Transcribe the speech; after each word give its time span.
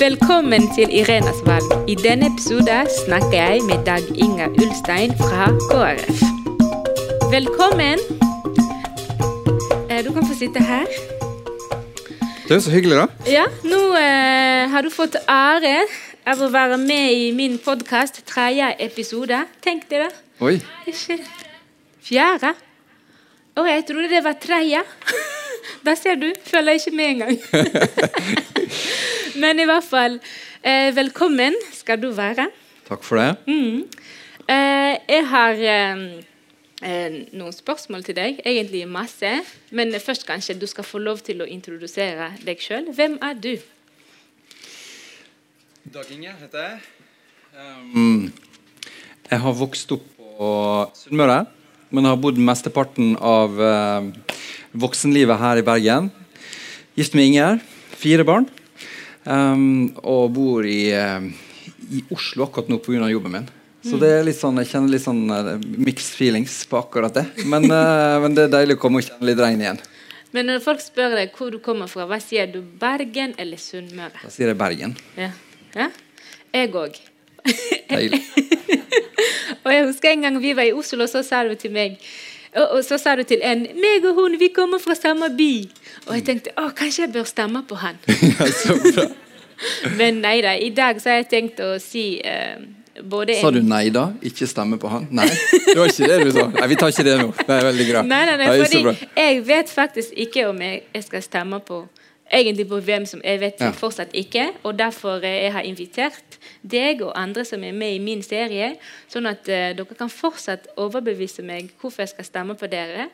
Velkommen 0.00 0.62
til 0.74 0.88
Irenas 1.00 1.40
valg. 1.46 1.70
I 1.90 1.94
denne 1.98 2.28
episoden 2.32 2.86
snakker 3.04 3.32
jeg 3.38 3.62
med 3.68 3.84
Dag 3.86 4.04
Inga 4.24 4.46
Ulstein 4.62 5.12
fra 5.18 5.48
KrF. 5.70 6.20
Velkommen. 7.32 7.98
Eh, 9.90 10.04
Du 10.04 10.12
kan 10.12 10.26
få 10.28 10.34
sitte 10.38 10.60
her. 10.60 10.86
Det 12.48 12.56
er 12.56 12.60
så 12.60 12.70
hyggelig, 12.70 12.96
da. 12.96 13.06
Ja, 13.30 13.44
nå 13.64 13.80
eh, 13.98 14.68
har 14.72 14.82
du 14.82 14.90
fått 14.90 15.16
ære 15.28 15.74
av 16.26 16.40
å 16.46 16.50
være 16.52 16.78
med 16.78 17.12
i 17.12 17.32
min 17.32 17.58
podkast, 17.58 18.22
tredje 18.26 18.70
episode. 18.78 19.42
Tenk 19.64 19.88
deg 19.90 20.06
det. 20.06 20.12
Oi. 20.40 20.56
Fjerde. 22.08 22.54
Å, 23.58 23.66
jeg 23.66 23.84
trodde 23.88 24.08
det 24.14 24.24
var 24.24 24.38
tredje. 24.40 24.84
Da 25.86 25.94
ser 25.98 26.18
du. 26.20 26.28
Føler 26.44 26.76
jeg 26.76 26.82
ikke 26.82 26.96
med 26.96 27.10
engang. 27.14 27.38
Men 29.42 29.60
i 29.60 29.66
hvert 29.68 29.86
fall, 29.86 30.18
eh, 30.62 30.90
velkommen 30.96 31.56
skal 31.72 32.00
du 32.02 32.10
være. 32.16 32.48
Takk 32.88 33.04
for 33.04 33.20
det. 33.20 33.36
Mm. 33.46 33.84
Eh, 34.48 34.94
jeg 35.08 35.24
har 35.28 35.60
eh, 35.60 36.04
eh, 36.82 37.16
noen 37.36 37.52
spørsmål 37.52 38.04
til 38.06 38.16
deg. 38.16 38.40
Egentlig 38.44 38.86
masse. 38.88 39.32
Men 39.70 39.92
først 40.00 40.26
kanskje 40.26 40.56
du 40.58 40.66
skal 40.66 40.86
få 40.88 41.02
lov 41.02 41.20
til 41.26 41.42
å 41.44 41.48
introdusere 41.48 42.32
deg 42.44 42.62
sjøl. 42.64 42.88
Hvem 42.94 43.18
er 43.22 43.36
du? 43.36 43.54
Dag 45.88 46.08
Inge 46.12 46.32
heter 46.40 46.64
jeg. 46.64 46.80
Um, 47.58 48.32
jeg 49.30 49.40
har 49.40 49.54
vokst 49.56 49.92
opp 49.92 50.04
på 50.18 50.48
Sunnmøre, 50.94 51.40
men 51.90 52.06
har 52.06 52.18
bodd 52.20 52.36
mesteparten 52.38 53.16
av 53.24 53.56
uh, 53.56 54.04
voksenlivet 54.72 55.38
her 55.40 55.60
i 55.60 55.64
Bergen. 55.66 56.10
Gift 56.98 57.14
med 57.14 57.30
Inger. 57.30 57.60
Fire 57.98 58.24
barn. 58.26 58.48
Um, 59.24 59.90
og 60.02 60.32
bor 60.36 60.66
i, 60.66 60.90
uh, 60.94 61.24
i 61.92 62.02
Oslo 62.14 62.46
akkurat 62.46 62.70
nå 62.70 62.78
pga. 62.82 63.08
jobben 63.10 63.32
min. 63.32 63.48
Så 63.84 63.98
det 64.00 64.08
er 64.10 64.24
litt 64.26 64.36
sånn, 64.38 64.58
jeg 64.58 64.72
kjenner 64.72 64.90
litt 64.92 65.04
sånn 65.04 65.22
uh, 65.30 65.54
mixed 65.78 66.16
feelings 66.18 66.60
på 66.68 66.80
akkurat 66.80 67.14
det. 67.14 67.26
Men, 67.46 67.68
uh, 67.70 68.18
men 68.24 68.34
det 68.36 68.48
er 68.48 68.56
deilig 68.56 68.78
å 68.78 68.82
komme 68.82 69.02
og 69.02 69.06
kjenne 69.06 69.30
litt 69.30 69.42
regn 69.42 69.62
igjen. 69.62 69.80
Men 70.34 70.50
når 70.50 70.64
folk 70.64 70.82
spør 70.84 71.16
deg 71.16 71.36
hvor 71.36 71.52
du 71.54 71.60
kommer 71.64 71.88
fra, 71.88 72.04
hva 72.08 72.18
sier 72.20 72.50
du? 72.52 72.60
Bergen 72.60 73.32
eller 73.40 73.60
Sunnmøre? 73.60 74.18
Da 74.20 74.32
sier 74.32 74.50
jeg 74.50 74.58
Bergen. 74.60 74.96
Ja. 75.16 75.30
ja? 75.76 75.88
Jeg 76.52 76.74
òg. 76.76 76.98
Deilig. 77.88 78.20
Og 79.64 79.72
jeg 79.72 79.86
husker 79.86 80.12
en 80.12 80.26
gang 80.26 80.36
vi 80.40 80.54
var 80.56 80.68
i 80.68 80.74
Oslo, 80.76 81.04
og 81.04 81.10
så 81.12 81.22
sa 81.26 81.42
du 81.44 81.54
til 81.58 81.72
meg 81.74 81.98
og, 82.66 82.84
så 82.86 82.98
sa 83.00 83.14
du 83.18 83.24
til 83.28 83.42
en 83.44 83.66
meg 83.78 84.06
og 84.08 84.18
hun, 84.18 84.38
vi 84.40 84.50
kommer 84.54 84.82
fra 84.82 84.96
samme 84.98 85.30
by. 85.36 85.52
Og 86.08 86.16
jeg 86.16 86.24
tenkte 86.26 86.54
å, 86.56 86.70
kanskje 86.76 87.06
jeg 87.06 87.14
bør 87.14 87.28
stemme 87.28 87.64
på 87.68 87.78
han. 87.82 88.00
Ja, 88.38 88.50
så 88.52 88.78
bra. 88.82 89.08
Men 89.98 90.20
nei 90.22 90.38
da. 90.44 90.54
I 90.54 90.70
dag 90.70 91.00
så 91.02 91.10
har 91.12 91.22
jeg 91.22 91.30
tenkt 91.32 91.62
å 91.64 91.72
si 91.82 92.20
eh, 92.22 92.60
både 93.02 93.38
Sa 93.40 93.50
du 93.54 93.60
nei 93.66 93.88
da? 93.94 94.08
Ikke 94.26 94.46
stemme 94.50 94.78
på 94.80 94.90
han? 94.90 95.08
Nei, 95.14 95.26
det 95.28 95.76
var 95.78 95.90
ikke 95.90 96.10
det 96.10 96.18
du 96.28 96.32
sa. 96.36 96.46
Nei, 96.54 96.68
Vi 96.70 96.78
tar 96.78 96.94
ikke 96.94 97.06
det 97.08 97.16
nå. 97.20 97.30
Det 97.38 97.56
er 97.56 97.66
veldig 97.68 97.86
bra. 97.90 98.04
Nei, 98.06 98.20
nei, 98.30 98.36
nei, 98.42 98.50
fordi 98.62 99.08
jeg 99.18 99.40
vet 99.48 99.72
faktisk 99.72 100.14
ikke 100.26 100.46
om 100.50 100.62
jeg, 100.62 100.82
jeg 100.94 101.08
skal 101.08 101.24
stemme 101.26 101.60
på 101.66 101.82
Egentlig 102.32 102.68
på 102.68 102.80
hvem 102.84 103.06
som 103.06 103.20
Jeg 103.24 103.40
vet 103.40 103.60
Ja. 103.60 103.70
fortsatt 103.70 104.12
ikke. 104.12 104.50
Og 104.62 104.78
derfor 104.78 105.24
eh, 105.24 105.44
jeg 105.44 105.52
har 105.52 105.62
invitert 105.62 106.38
deg 106.62 107.02
og 107.02 107.12
andre 107.16 107.44
som 107.44 107.64
er 107.64 107.72
med 107.72 107.94
i 107.94 107.98
min 107.98 108.22
serie, 108.22 108.76
sånn 109.08 109.26
at 109.26 109.48
uh, 109.48 109.72
dere 109.76 109.96
kan 109.98 110.10
fortsatt 110.10 110.68
overbevise 110.76 111.42
meg 111.42 111.70
hvorfor 111.80 112.02
jeg 112.02 112.08
skal 112.08 112.24
stemme 112.24 112.54
på 112.54 112.66
dere. 112.66 113.08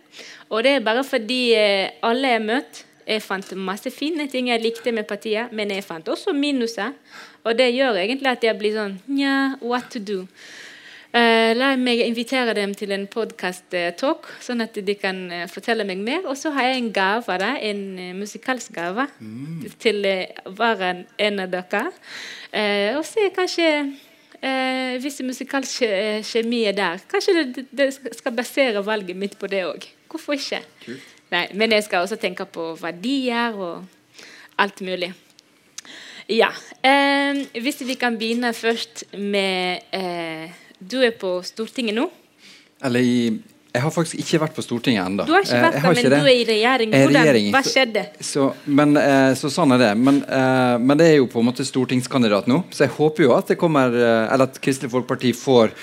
Og 0.50 0.62
det 0.64 0.72
er 0.72 0.80
bare 0.80 1.04
fordi 1.04 1.54
uh, 1.54 1.88
alle 2.02 2.28
jeg 2.28 2.42
møtt 2.42 2.84
jeg 3.06 3.20
fant 3.22 3.50
masse 3.60 3.90
fine 3.92 4.26
ting 4.32 4.48
jeg 4.48 4.62
likte 4.62 4.92
med 4.92 5.04
partiet, 5.08 5.52
men 5.52 5.70
jeg 5.70 5.84
fant 5.84 6.08
også 6.08 6.32
minuser. 6.32 6.94
Og 7.44 7.58
det 7.58 7.74
gjør 7.74 7.98
egentlig 8.00 8.30
at 8.30 8.44
jeg 8.46 8.56
blir 8.58 8.72
sånn 8.78 8.94
Nja, 9.12 9.56
what 9.60 9.90
to 9.92 10.00
do? 10.00 10.22
Eh, 11.14 11.52
la 11.54 11.68
meg 11.78 12.00
invitere 12.02 12.56
dem 12.58 12.72
til 12.74 12.90
en 12.90 13.04
podkast-talk, 13.06 14.24
sånn 14.42 14.64
at 14.64 14.74
de 14.82 14.94
kan 14.98 15.20
eh, 15.30 15.44
fortelle 15.46 15.84
meg 15.86 16.00
mer. 16.02 16.24
Og 16.26 16.34
så 16.40 16.50
har 16.56 16.66
jeg 16.72 16.80
en 16.80 16.88
gave, 16.96 17.36
da, 17.38 17.52
en 17.62 17.84
musikalsk 18.18 18.72
gave 18.74 19.04
til 19.78 20.00
uh, 20.10 20.48
hver 20.58 20.82
en- 21.22 21.38
av 21.44 21.52
dere. 21.52 21.84
Eh, 22.50 22.96
og 22.98 23.04
se 23.06 23.28
kanskje 23.34 23.68
eh, 24.42 24.96
Hvis 25.02 25.20
musikalsk 25.26 25.82
eh, 25.86 26.18
kjemi 26.26 26.64
er 26.68 26.74
der, 26.80 26.98
kanskje 27.10 27.44
det, 27.54 27.64
det 27.70 27.88
skal 28.18 28.34
basere 28.34 28.82
valget 28.86 29.16
mitt 29.16 29.38
på 29.38 29.46
det 29.50 29.62
òg. 29.68 29.86
Hvorfor 30.10 30.34
ikke? 30.34 30.60
Nei, 31.30 31.46
men 31.54 31.72
jeg 31.78 31.86
skal 31.86 32.02
også 32.04 32.18
tenke 32.22 32.44
på 32.46 32.72
verdier 32.82 33.54
og 33.54 33.86
alt 34.58 34.82
mulig. 34.82 35.12
Ja. 36.30 36.50
Eh, 36.82 37.44
hvis 37.62 37.82
vi 37.86 37.94
kan 38.00 38.18
begynne 38.18 38.50
først 38.54 39.06
med 39.14 39.94
eh, 39.94 40.50
Du 40.78 41.00
er 41.02 41.12
på 41.18 41.36
Stortinget 41.46 41.96
nå. 41.96 42.08
Eller 42.84 43.00
i 43.00 43.18
Jeg 43.74 43.82
har 43.82 43.90
faktisk 43.90 44.20
ikke 44.22 44.38
vært 44.44 44.54
på 44.54 44.62
Stortinget 44.62 45.02
ennå. 45.02 45.24
Du 45.26 45.32
har 45.34 45.42
ikke 45.42 45.60
vært 45.64 45.76
der, 45.80 45.94
men 45.96 46.12
du 46.12 46.28
er 46.28 46.36
i 46.36 46.44
regjering. 46.46 46.92
Er 46.94 47.08
Hvordan, 47.08 47.24
regjering. 47.26 47.48
hva 47.50 47.62
skjedde? 47.66 48.04
Så, 48.22 48.44
men, 48.70 48.96
eh, 49.00 49.32
så 49.34 49.50
sånn 49.50 49.74
er 49.74 49.80
det. 49.82 49.88
Men, 49.98 50.20
eh, 50.22 50.76
men 50.78 51.00
det 51.00 51.08
er 51.10 51.16
jo 51.16 51.26
på 51.26 51.42
en 51.42 51.48
måte 51.48 51.66
stortingskandidat 51.66 52.46
nå, 52.46 52.60
så 52.70 52.86
jeg 52.86 52.94
håper 52.94 53.26
jo 53.26 53.34
at 53.34 53.50
det 53.50 53.58
kommer 53.58 53.90
eh, 53.90 54.32
Eller 54.32 54.46
at 54.46 54.60
Kristelig 54.62 54.92
Folkeparti 54.94 55.32
får 55.34 55.74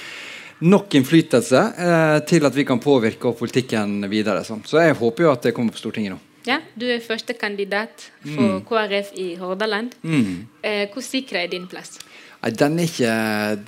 nok 0.62 0.96
innflytelse 1.02 1.62
eh, 1.84 2.18
til 2.32 2.46
at 2.48 2.56
vi 2.56 2.64
kan 2.70 2.80
påvirke 2.80 3.34
politikken 3.36 4.06
videre. 4.08 4.46
Sånn. 4.48 4.64
Så 4.64 4.80
jeg 4.80 4.96
håper 4.96 5.28
jo 5.28 5.32
at 5.34 5.50
det 5.50 5.56
kommer 5.58 5.76
på 5.76 5.82
Stortinget 5.84 6.16
nå. 6.16 6.22
Ja, 6.48 6.58
du 6.74 6.88
er 6.90 7.02
første 7.06 7.36
kandidat 7.38 8.08
for 8.24 8.62
KrF 8.66 9.12
i 9.20 9.36
Hordaland. 9.38 9.94
Mm. 10.02 10.48
Eh, 10.66 10.88
hvor 10.94 11.04
sikker 11.06 11.44
er 11.44 11.52
din 11.52 11.68
plass? 11.70 12.00
Nei, 12.42 12.50
den 12.58 12.80
er, 12.82 12.88
ikke, 12.90 13.16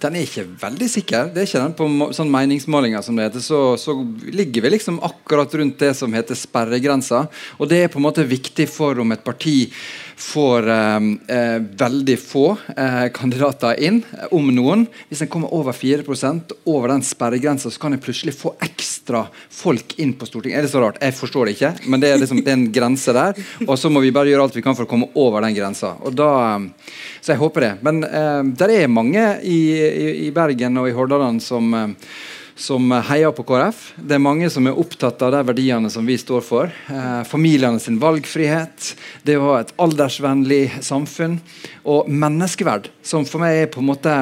den 0.01 0.15
er 0.17 0.23
ikke 0.25 0.45
veldig 0.63 0.87
sikker. 0.89 1.27
Det 1.29 1.43
er 1.43 1.45
ikke 1.45 1.59
den 1.61 1.75
På 1.77 2.13
sånn 2.17 2.31
meningsmålinger 2.33 3.03
som 3.05 3.19
det 3.19 3.27
heter, 3.27 3.43
så, 3.45 3.59
så 3.77 3.93
ligger 4.33 4.65
vi 4.65 4.71
liksom 4.73 4.97
akkurat 5.05 5.53
rundt 5.59 5.77
det 5.83 5.91
som 5.99 6.13
heter 6.17 6.37
sperregrensa. 6.37 7.27
Og 7.59 7.69
det 7.69 7.83
er 7.83 7.93
på 7.93 8.01
en 8.01 8.07
måte 8.07 8.25
viktig 8.25 8.65
for 8.71 8.97
om 9.03 9.13
et 9.13 9.21
parti 9.21 9.67
får 10.23 10.69
eh, 10.69 10.95
eh, 11.35 11.59
veldig 11.79 12.15
få 12.19 12.45
eh, 12.77 13.07
kandidater 13.13 13.79
inn, 13.83 14.01
eh, 14.13 14.27
om 14.35 14.49
noen. 14.55 14.85
Hvis 15.09 15.23
en 15.25 15.31
kommer 15.31 15.53
over 15.53 15.75
4% 15.75 16.53
over 16.69 16.93
den 16.93 17.05
sperregrensa, 17.05 17.71
så 17.71 17.81
kan 17.81 17.95
en 17.95 18.01
plutselig 18.03 18.35
få 18.37 18.53
ekstra 18.63 19.25
folk 19.53 19.95
inn 20.01 20.13
på 20.17 20.29
Stortinget. 20.29 20.59
Er 20.59 20.67
det 20.67 20.73
så 20.73 20.83
rart? 20.83 21.01
Jeg 21.01 21.17
forstår 21.17 21.49
det 21.49 21.55
ikke, 21.57 21.73
men 21.89 22.03
det 22.03 22.13
er, 22.13 22.21
liksom, 22.21 22.43
det 22.45 22.53
er 22.53 22.59
en 22.59 22.69
grense 22.73 23.15
der. 23.15 23.41
Og 23.67 23.75
så 23.79 23.91
må 23.93 24.03
vi 24.03 24.13
bare 24.15 24.31
gjøre 24.31 24.47
alt 24.47 24.57
vi 24.57 24.65
kan 24.65 24.77
for 24.77 24.87
å 24.87 24.91
komme 24.91 25.09
over 25.19 25.45
den 25.45 25.57
grensa. 25.57 25.95
Da, 26.13 26.29
eh, 26.53 26.99
så 27.23 27.33
jeg 27.35 27.41
håper 27.41 27.67
det. 27.67 27.73
Men 27.85 28.03
eh, 28.07 28.41
det 28.69 28.83
er 28.83 28.91
mange 28.91 29.23
i, 29.43 29.59
i, 29.73 30.07
i 30.27 30.31
Bergen 30.35 30.77
og 30.81 30.89
i 30.89 30.95
Hordaland 30.95 31.41
som, 31.43 31.73
eh, 31.77 32.13
som 32.55 32.93
heier 33.09 33.33
på 33.35 33.45
KrF. 33.47 33.81
Det 33.97 34.17
er 34.17 34.23
mange 34.23 34.49
som 34.53 34.67
er 34.69 34.79
opptatt 34.79 35.21
av 35.25 35.33
de 35.35 35.41
verdiene 35.49 35.91
som 35.93 36.05
vi 36.07 36.17
står 36.21 36.45
for. 36.45 36.71
Eh, 36.89 37.21
familiene 37.29 37.81
sin 37.81 37.99
valgfrihet, 38.01 38.93
det 39.25 39.39
å 39.39 39.49
ha 39.49 39.59
et 39.63 39.75
aldersvennlig 39.81 40.63
samfunn 40.85 41.39
og 41.83 42.09
menneskeverd, 42.11 42.91
som 43.01 43.27
for 43.29 43.43
meg 43.43 43.63
er 43.63 43.71
på 43.73 43.81
en 43.83 43.89
måte 43.89 44.17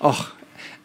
ah, 0.00 0.24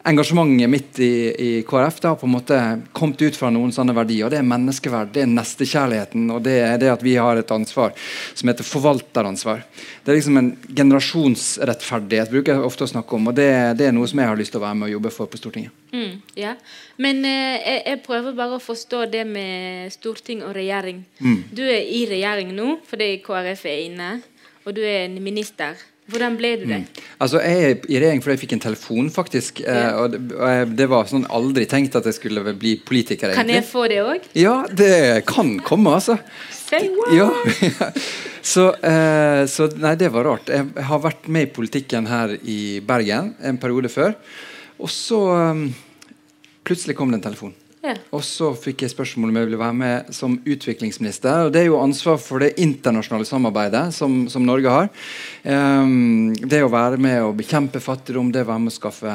Engasjementet 0.06 0.70
mitt 0.70 0.98
i, 1.02 1.12
i 1.38 1.62
KrF 1.66 1.96
det 2.00 2.08
har 2.08 2.18
på 2.20 2.28
en 2.28 2.34
måte 2.36 2.58
kommet 2.94 3.22
ut 3.22 3.36
fra 3.36 3.48
noen 3.50 3.72
sånne 3.74 3.94
verdier. 3.96 4.28
og 4.28 4.30
Det 4.30 4.38
er 4.38 4.46
menneskeverd, 4.46 5.10
det 5.14 5.24
er 5.24 5.32
nestekjærligheten 5.32 6.28
og 6.30 6.44
det 6.46 6.54
er 6.62 6.76
det 6.78 6.92
at 6.92 7.02
vi 7.02 7.16
har 7.18 7.40
et 7.40 7.50
ansvar 7.50 7.90
som 8.32 8.52
heter 8.52 8.68
forvalteransvar. 8.68 9.64
Det 10.04 10.12
er 10.12 10.18
liksom 10.20 10.38
en 10.38 10.52
generasjonsrettferdighet 10.68 12.30
bruker 12.30 12.54
jeg 12.54 12.68
ofte 12.68 12.86
å 12.86 12.92
snakke 12.92 13.18
om. 13.18 13.32
og 13.32 13.34
det, 13.34 13.48
det 13.80 13.88
er 13.88 13.96
noe 13.96 14.06
som 14.06 14.22
jeg 14.22 14.30
har 14.30 14.38
lyst 14.38 14.54
til 14.54 14.62
å 14.62 14.66
være 14.68 14.78
med 14.78 14.88
og 14.88 14.94
jobbe 14.94 15.12
for 15.16 15.32
på 15.32 15.42
Stortinget. 15.42 15.74
Mm, 15.90 16.14
ja. 16.38 16.54
Men 17.02 17.24
eh, 17.26 17.58
jeg, 17.58 17.82
jeg 17.90 18.02
prøver 18.06 18.38
bare 18.38 18.60
å 18.60 18.62
forstå 18.62 19.02
det 19.10 19.24
med 19.26 19.90
storting 19.96 20.46
og 20.46 20.54
regjering. 20.54 21.02
Mm. 21.18 21.42
Du 21.50 21.64
er 21.66 21.82
i 21.82 22.06
regjering 22.06 22.54
nå 22.54 22.78
fordi 22.86 23.10
KrF 23.26 23.66
er 23.66 23.84
inne, 23.88 24.14
og 24.62 24.78
du 24.78 24.84
er 24.86 25.08
en 25.08 25.18
minister. 25.22 25.74
Hvordan 26.06 26.36
ble 26.38 26.50
du 26.60 26.64
det? 26.70 26.76
Altså, 27.18 27.40
Jeg 27.42 27.62
er 27.62 27.70
i 27.90 27.98
regjering 27.98 28.20
fordi 28.22 28.34
jeg 28.36 28.42
fikk 28.44 28.52
en 28.56 28.60
telefon, 28.62 29.08
faktisk. 29.10 29.60
eh, 29.60 29.74
Ja. 29.74 29.88
og, 29.98 30.12
det, 30.12 30.20
og 30.36 30.48
jeg, 30.52 30.68
det 30.78 30.86
var 30.92 31.08
sånn 31.10 31.26
aldri 31.26 31.64
tenkt 31.66 31.96
at 31.98 32.04
jeg 32.06 32.14
skulle 32.14 32.44
bli 32.54 32.76
politiker. 32.86 33.32
Egentlig. 33.32 33.40
Kan 33.40 33.48
jeg 33.50 33.64
få 33.66 33.86
det 33.90 33.98
òg? 34.04 34.28
Ja, 34.38 34.54
det 34.70 35.24
kan 35.26 35.58
komme, 35.66 35.96
altså. 35.98 36.18
Say 36.54 36.88
what? 36.94 37.10
Ja. 37.16 37.30
så, 38.52 38.68
eh, 38.86 39.42
så 39.50 39.66
nei, 39.76 39.96
det 39.98 40.12
var 40.14 40.24
rart. 40.30 40.46
Jeg 40.54 40.86
har 40.92 41.02
vært 41.02 41.26
med 41.26 41.48
i 41.48 41.52
politikken 41.58 42.06
her 42.06 42.36
i 42.42 42.78
Bergen 42.86 43.34
en 43.42 43.58
periode 43.58 43.90
før. 43.90 44.14
Og 44.78 44.90
så 44.92 45.18
um, 45.50 45.66
plutselig 46.66 46.94
kom 46.98 47.10
det 47.10 47.18
en 47.22 47.30
telefon. 47.32 47.54
Ja. 47.86 47.94
Og 48.16 48.22
så 48.26 48.48
fikk 48.58 48.82
jeg 48.82 48.90
spørsmål 48.90 49.30
om 49.30 49.36
jeg 49.38 49.46
ville 49.46 49.60
være 49.60 49.76
med 49.78 50.08
som 50.14 50.32
utviklingsminister. 50.42 51.46
og 51.46 51.52
Det 51.54 51.60
er 51.60 51.68
jo 51.68 51.78
ansvar 51.78 52.18
for 52.18 52.42
det 52.42 52.56
internasjonale 52.58 53.28
samarbeidet 53.28 53.84
som, 53.94 54.24
som 54.32 54.42
Norge 54.46 54.72
har. 54.72 54.88
Um, 55.44 56.34
det 56.34 56.64
å 56.64 56.72
være 56.72 56.98
med 57.02 57.22
å 57.22 57.30
bekjempe 57.36 57.82
fattigdom, 57.82 58.32
det 58.34 58.42
å 58.42 58.50
være 58.50 58.64
med 58.64 58.74
å 58.74 58.76
skaffe 58.76 59.14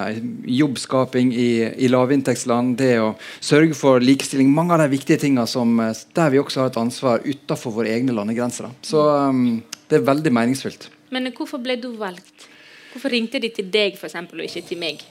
jobbskaping 0.61 1.33
i, 1.35 1.51
i 1.83 1.91
lavinntektsland, 1.91 2.77
det 2.79 2.93
å 3.03 3.11
sørge 3.43 3.75
for 3.75 4.03
likestilling. 4.03 4.53
Mange 4.55 4.77
av 4.77 4.85
de 4.85 4.91
viktige 4.95 5.19
tingene 5.25 5.47
som, 5.51 5.75
der 6.15 6.31
vi 6.31 6.39
også 6.39 6.63
har 6.63 6.71
et 6.71 6.81
ansvar 6.81 7.27
utenfor 7.27 7.75
våre 7.81 7.91
egne 7.91 8.15
landegrenser. 8.15 8.71
Så 8.87 9.03
um, 9.03 9.59
Det 9.91 9.99
er 9.99 10.07
veldig 10.07 10.31
meningsfylt. 10.31 10.87
Men 11.11 11.27
hvorfor 11.35 11.59
ble 11.59 11.75
du 11.75 11.91
valgt? 11.99 12.47
Hvorfor 12.93 13.11
ringte 13.11 13.39
de 13.43 13.51
til 13.51 13.67
deg 13.71 13.99
for 13.99 14.07
eksempel, 14.07 14.39
og 14.39 14.47
ikke 14.47 14.63
til 14.69 14.79
meg? 14.79 15.03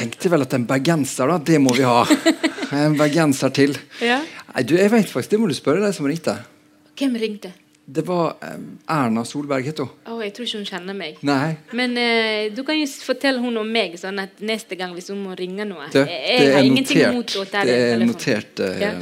Tenkte 0.00 0.30
vel 0.32 0.42
at 0.46 0.54
en 0.56 0.66
bergenser, 0.68 1.28
da, 1.30 1.38
det 1.52 1.60
må 1.62 1.74
vi 1.76 1.84
ha. 1.86 2.02
En 2.70 2.94
bergenser 2.98 3.50
til. 3.50 3.72
Ja. 4.00 4.20
Nei, 4.54 4.62
du, 4.62 4.76
jeg 4.78 4.90
vet 4.92 5.08
faktisk, 5.10 5.32
Det 5.32 5.38
må 5.42 5.48
du 5.50 5.56
spørre 5.58 5.82
de 5.82 5.90
som 5.96 6.06
ringte. 6.06 6.36
Hvem 6.98 7.16
ringte? 7.18 7.50
Det 7.90 8.04
var 8.06 8.36
eh, 8.46 8.60
Erna 8.94 9.24
Solberg, 9.26 9.66
het 9.66 9.80
hun. 9.82 9.88
Å, 10.06 10.20
jeg 10.22 10.30
tror 10.36 10.46
ikke 10.46 10.60
hun 10.60 10.68
kjenner 10.68 10.94
meg. 10.94 11.16
Nei. 11.26 11.56
Men 11.74 11.96
eh, 11.98 12.44
du 12.54 12.60
kan 12.68 12.78
jo 12.78 12.84
fortelle 13.02 13.42
hun 13.42 13.58
om 13.58 13.66
meg, 13.74 13.96
sånn 13.98 14.20
at 14.22 14.38
neste 14.46 14.78
gang 14.78 14.92
hvis 14.94 15.10
hun 15.10 15.18
må 15.24 15.34
ringe 15.38 15.66
noe 15.66 15.88
Det, 15.90 16.04
det 16.06 16.18
jeg 16.36 16.52
har 16.54 16.68
ingenting 16.68 17.00
imot 17.08 17.34
å 17.40 17.42
ta 17.50 17.64
Det 17.66 17.74
den 17.80 18.04
er 18.04 18.06
notert. 18.12 18.62
eh, 18.62 18.84
Ja. 18.84 18.92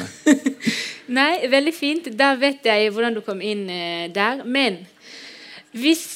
Nei, 1.19 1.31
veldig 1.53 1.73
fint. 1.77 2.09
Da 2.17 2.31
vet 2.41 2.65
jeg 2.69 2.89
hvordan 2.95 3.19
du 3.19 3.21
kom 3.27 3.45
inn 3.45 3.67
eh, 3.73 4.07
der. 4.13 4.41
Men 4.49 4.81
hvis 5.77 6.07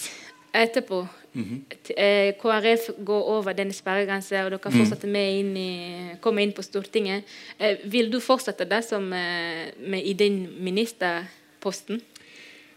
etterpå 0.57 1.05
t- 1.33 1.95
-hmm. 1.95 2.33
KrF 2.41 2.91
går 3.05 3.23
over 3.37 3.53
denne 3.55 3.73
sperregrensa, 3.73 4.45
og 4.45 4.51
dere 4.51 4.73
fortsetter 4.73 5.09
med 5.09 5.39
inn 5.39 5.57
i, 5.57 6.17
kommer 6.21 6.43
inn 6.43 6.53
på 6.53 6.63
Stortinget, 6.63 7.25
eh, 7.59 7.77
vil 7.85 8.11
du 8.11 8.21
fortsette 8.21 8.69
det 8.69 8.85
som 8.85 9.13
eh, 9.13 9.73
med, 9.79 10.03
i 10.05 10.13
din 10.13 10.49
ministerposten? 10.59 12.01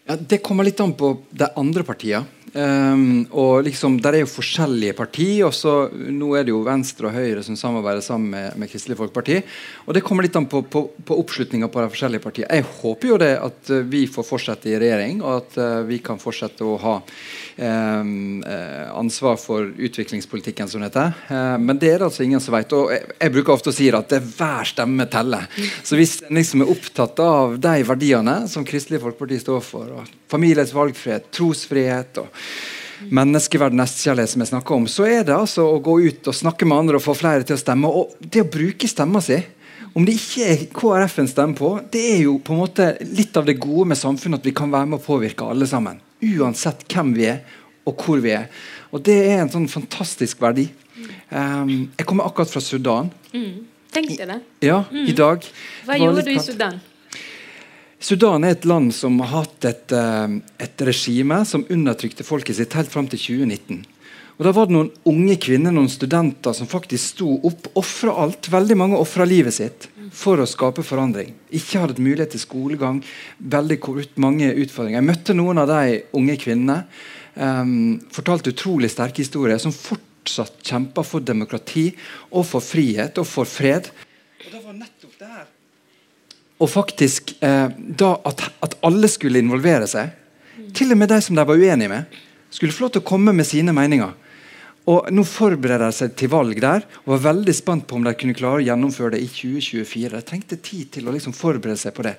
Ja, 0.05 0.15
Det 0.15 0.37
kommer 0.37 0.63
litt 0.63 0.79
an 0.79 0.93
på 0.93 1.17
de 1.31 1.47
andre 1.57 1.83
partiene. 1.83 2.25
Um, 2.55 3.25
og 3.35 3.65
liksom, 3.65 3.97
Der 3.99 4.13
er 4.13 4.21
jo 4.21 4.31
forskjellige 4.31 4.93
partier. 4.95 5.45
og 5.45 5.53
så 5.53 5.89
Nå 5.91 6.35
er 6.37 6.45
det 6.45 6.53
jo 6.53 6.61
Venstre 6.63 7.09
og 7.09 7.13
Høyre 7.13 7.43
som 7.43 7.57
samarbeider 7.59 8.01
sammen 8.01 8.29
med, 8.29 8.55
med 8.55 8.69
Kristelig 8.71 8.95
Folkeparti. 8.97 9.41
og 9.85 9.93
Det 9.93 10.03
kommer 10.03 10.23
litt 10.23 10.35
an 10.35 10.45
på, 10.45 10.61
på, 10.61 10.91
på 11.03 11.17
oppslutninga 11.19 11.67
på 11.67 11.81
de 11.81 11.89
forskjellige 11.89 12.23
partiene. 12.23 12.47
Jeg 12.53 12.63
håper 12.63 13.07
jo 13.07 13.17
det 13.17 13.33
at 13.35 13.69
eh, 13.69 13.83
vi 13.83 14.05
får 14.07 14.23
fortsette 14.23 14.69
i 14.69 14.77
regjering, 14.79 15.19
og 15.21 15.41
at 15.41 15.57
uh, 15.57 15.83
vi 15.83 15.99
kan 15.99 16.21
fortsette 16.21 16.63
å 16.63 16.77
ha 16.79 16.95
eh, 17.01 17.44
ansvar 17.57 19.37
for 19.39 19.69
utviklingspolitikken, 19.77 20.67
som 20.67 20.81
det 20.81 20.89
heter. 20.89 21.13
Eh, 21.29 21.57
men 21.61 21.79
det 21.79 21.93
er 21.93 21.99
det 22.01 22.09
altså 22.09 22.25
ingen 22.25 22.41
som 22.43 22.55
vet. 22.55 22.73
Og 22.75 22.91
jeg 22.91 23.31
bruker 23.31 23.55
ofte 23.55 23.71
å 23.71 23.75
si 23.75 23.87
at 23.87 24.09
det 24.11 24.19
er 24.19 24.27
hver 24.27 24.67
stemme 24.67 25.07
teller. 25.11 25.47
Så 25.83 25.95
hvis 25.95 26.17
en 26.27 26.35
liksom 26.35 26.65
er 26.65 26.71
opptatt 26.75 27.19
av 27.23 27.55
de 27.63 27.75
verdiene 27.87 28.41
som 28.51 28.67
Kristelig 28.67 28.99
Folkeparti 29.03 29.39
står 29.39 29.63
for, 29.63 29.93
og 30.01 30.31
familiens 30.31 30.75
valgfrihet, 30.75 31.31
trosfrihet 31.35 32.19
og 32.23 32.43
menneskeverd, 33.15 33.75
nestkjærlighet, 33.75 34.31
som 34.31 34.43
jeg 34.43 34.51
snakker 34.51 34.75
om, 34.75 34.87
så 34.91 35.07
er 35.07 35.25
det 35.27 35.35
altså 35.35 35.67
å 35.67 35.81
gå 35.83 35.99
ut 36.07 36.31
og 36.31 36.35
snakke 36.35 36.67
med 36.67 36.83
andre 36.83 36.99
og 36.99 37.05
få 37.05 37.15
flere 37.17 37.47
til 37.47 37.57
å 37.57 37.61
stemme. 37.61 37.91
Og 37.91 38.15
det 38.19 38.43
å 38.43 38.51
bruke 38.51 38.89
stemma 38.91 39.23
si 39.23 39.39
om 39.95 40.03
det 40.03 40.17
ikke 40.17 40.47
er 40.51 40.63
KrF 40.75 41.21
en 41.21 41.29
stemmer 41.31 41.55
på, 41.55 41.69
det 41.91 42.01
er 42.17 42.17
jo 42.25 42.33
på 42.43 42.51
en 42.51 42.59
måte 42.65 42.89
litt 43.15 43.37
av 43.39 43.45
det 43.47 43.55
gode 43.63 43.87
med 43.93 43.99
samfunnet 43.99 44.41
at 44.41 44.49
vi 44.49 44.51
kan 44.55 44.73
være 44.73 44.89
med 44.91 44.99
å 44.99 45.05
påvirke 45.05 45.47
alle 45.47 45.67
sammen. 45.69 46.01
Uansett 46.25 46.85
hvem 46.89 47.13
vi 47.17 47.29
er 47.29 47.43
og 47.85 48.01
hvor 48.01 48.21
vi 48.23 48.33
er. 48.33 48.49
Og 48.93 49.03
det 49.05 49.15
er 49.27 49.43
en 49.43 49.51
sånn 49.51 49.67
fantastisk 49.69 50.41
verdi. 50.41 50.67
Um, 51.29 51.91
jeg 51.97 52.07
kommer 52.07 52.27
akkurat 52.27 52.49
fra 52.49 52.63
Sudan. 52.63 53.11
Mm. 53.33 53.65
Tenkte 53.93 54.25
det. 54.27 54.39
det. 54.59 54.67
Ja, 54.67 54.81
i 54.91 55.13
dag. 55.15 55.45
Hva 55.85 55.97
gjorde 55.99 56.25
du 56.25 56.31
i. 56.33 56.39
Sudan? 56.43 56.79
Sudan 58.05 58.43
er 58.45 58.55
et 58.55 58.65
land 58.67 58.91
som 58.93 59.17
har 59.23 59.31
hatt 59.31 59.65
et, 59.65 59.93
eh, 59.95 60.33
et 60.61 60.81
regime 60.85 61.39
som 61.47 61.63
undertrykte 61.71 62.25
folket 62.27 62.57
sitt 62.59 62.75
helt 62.77 62.91
fram 62.91 63.07
til 63.09 63.21
2019. 63.21 63.85
Og 64.35 64.43
Da 64.43 64.51
var 64.51 64.67
det 64.67 64.75
noen 64.75 64.91
unge 65.07 65.37
kvinner 65.39 65.71
noen 65.71 65.89
studenter 65.91 66.55
som 66.55 66.67
faktisk 66.67 67.15
sto 67.15 67.37
opp, 67.47 67.69
ofra 67.79 68.17
alt. 68.25 68.49
Veldig 68.51 68.75
mange 68.77 68.99
ofra 68.99 69.23
livet 69.27 69.55
sitt 69.55 69.87
for 70.15 70.39
å 70.39 70.47
skape 70.47 70.83
forandring. 70.83 71.31
Ikke 71.55 71.79
hadde 71.79 72.03
mulighet 72.03 72.35
til 72.35 72.43
skolegang. 72.43 73.03
veldig 73.39 73.79
korrupt, 73.79 74.17
mange 74.17 74.51
utfordringer. 74.51 74.99
Jeg 74.99 75.07
møtte 75.07 75.33
noen 75.33 75.57
av 75.57 75.67
de 75.67 76.03
unge 76.13 76.37
kvinnene. 76.37 76.85
Um, 77.35 77.99
fortalte 78.11 78.51
utrolig 78.51 78.91
sterke 78.91 79.23
historier 79.23 79.57
som 79.59 79.71
fortsatt 79.71 80.63
kjemper 80.63 81.03
for 81.03 81.19
demokrati 81.19 81.89
og 82.31 82.45
for 82.45 82.63
frihet 82.63 83.17
og 83.17 83.27
for 83.27 83.45
fred. 83.45 83.91
Og 84.45 84.51
det 84.51 84.63
var 84.63 84.73
nettopp 84.73 85.19
det 85.19 85.27
her 85.27 85.45
og 86.55 86.69
faktisk 86.71 87.35
eh, 87.43 87.67
da 87.75 88.11
at, 88.27 88.43
at 88.63 88.77
alle 88.85 89.09
skulle 89.11 89.41
involvere 89.43 89.87
seg. 89.91 90.13
Til 90.75 90.93
og 90.93 90.99
med 90.99 91.11
de 91.11 91.19
som 91.23 91.35
de 91.35 91.43
var 91.43 91.59
uenige 91.59 91.91
med, 91.91 92.19
skulle 92.49 92.73
få 92.75 92.85
lov 92.85 92.95
til 92.95 93.03
å 93.03 93.09
komme 93.09 93.33
med 93.35 93.47
sine 93.47 93.73
meninger. 93.75 94.13
Og 94.91 95.07
Nå 95.13 95.23
forbereder 95.25 95.87
de 95.87 95.97
seg 95.97 96.13
til 96.19 96.29
valg 96.29 96.59
der, 96.61 96.83
og 97.05 97.15
var 97.15 97.23
veldig 97.31 97.55
spent 97.57 97.87
på 97.89 97.97
om 97.97 98.05
de 98.05 98.13
kunne 98.17 98.37
klare 98.37 98.61
å 98.61 98.65
gjennomføre 98.67 99.15
det 99.15 99.23
i 99.25 99.31
2024. 99.31 100.11
De 100.13 100.27
trengte 100.27 100.59
tid 100.61 100.91
til 100.93 101.09
å 101.09 101.15
liksom 101.15 101.33
forberede 101.33 101.79
seg 101.81 101.95
på 101.97 102.05
det. 102.05 102.13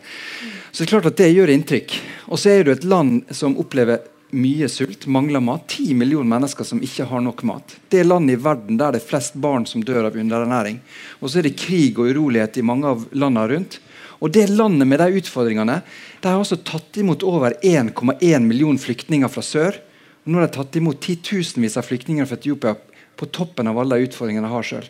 Så 0.73 0.83
det 0.83 0.89
er 0.89 0.93
klart 0.97 1.09
at 1.13 1.21
det 1.21 1.31
gjør 1.31 1.55
inntrykk. 1.55 1.95
Og 2.27 2.43
så 2.43 2.57
er 2.57 2.67
det 2.67 2.81
et 2.81 2.89
land 2.91 3.31
som 3.31 3.55
opplever 3.63 4.03
mye 4.35 4.67
sult, 4.69 5.07
mangler 5.07 5.41
mat. 5.41 5.69
Ti 5.71 5.95
millioner 5.95 6.29
mennesker 6.35 6.67
som 6.67 6.83
ikke 6.83 7.07
har 7.07 7.23
nok 7.23 7.45
mat. 7.47 7.77
Det 7.89 8.03
er 8.03 8.09
landet 8.09 8.35
i 8.37 8.43
verden 8.43 8.81
der 8.81 8.97
det 8.97 9.05
er 9.05 9.09
flest 9.13 9.39
barn 9.39 9.67
som 9.71 9.85
dør 9.87 10.11
av 10.11 10.19
underernæring. 10.19 10.81
Og 11.21 11.31
så 11.31 11.41
er 11.41 11.49
det 11.49 11.59
krig 11.61 11.99
og 12.01 12.11
urolighet 12.11 12.59
i 12.59 12.67
mange 12.67 12.91
av 12.91 13.07
landene 13.15 13.47
rundt. 13.53 13.79
Og 14.19 14.33
det 14.33 14.49
landet 14.51 14.89
med 14.89 14.99
de 15.03 15.21
utfordringene 15.21 15.81
de 16.23 16.29
har 16.29 16.41
altså 16.41 16.59
tatt 16.67 16.97
imot 16.99 17.23
over 17.27 17.55
1,1 17.63 18.43
million 18.43 18.79
flyktninger 18.81 19.31
fra 19.31 19.45
sør. 19.45 19.79
Nå 20.27 20.41
har 20.41 20.49
de 20.49 20.57
tatt 20.57 20.77
imot 20.79 20.99
titusenvis 21.03 21.79
av 21.79 21.87
flyktninger 21.87 22.27
fra 22.27 22.39
Etiopia 22.39 22.75
på 23.17 23.27
toppen 23.33 23.69
av 23.71 23.79
alle 23.81 23.99
utfordringene 24.05 24.45
jeg 24.45 24.53
har 24.53 24.67
sjøl. 24.69 24.89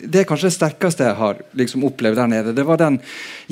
Det 0.00 0.22
er 0.22 0.28
kanskje 0.28 0.48
det 0.48 0.56
sterkeste 0.56 1.04
jeg 1.04 1.16
har 1.18 1.40
liksom 1.58 1.84
opplevd 1.84 2.16
der 2.16 2.30
nede. 2.32 2.54
Det 2.56 2.64
var 2.64 2.80
den 2.80 2.96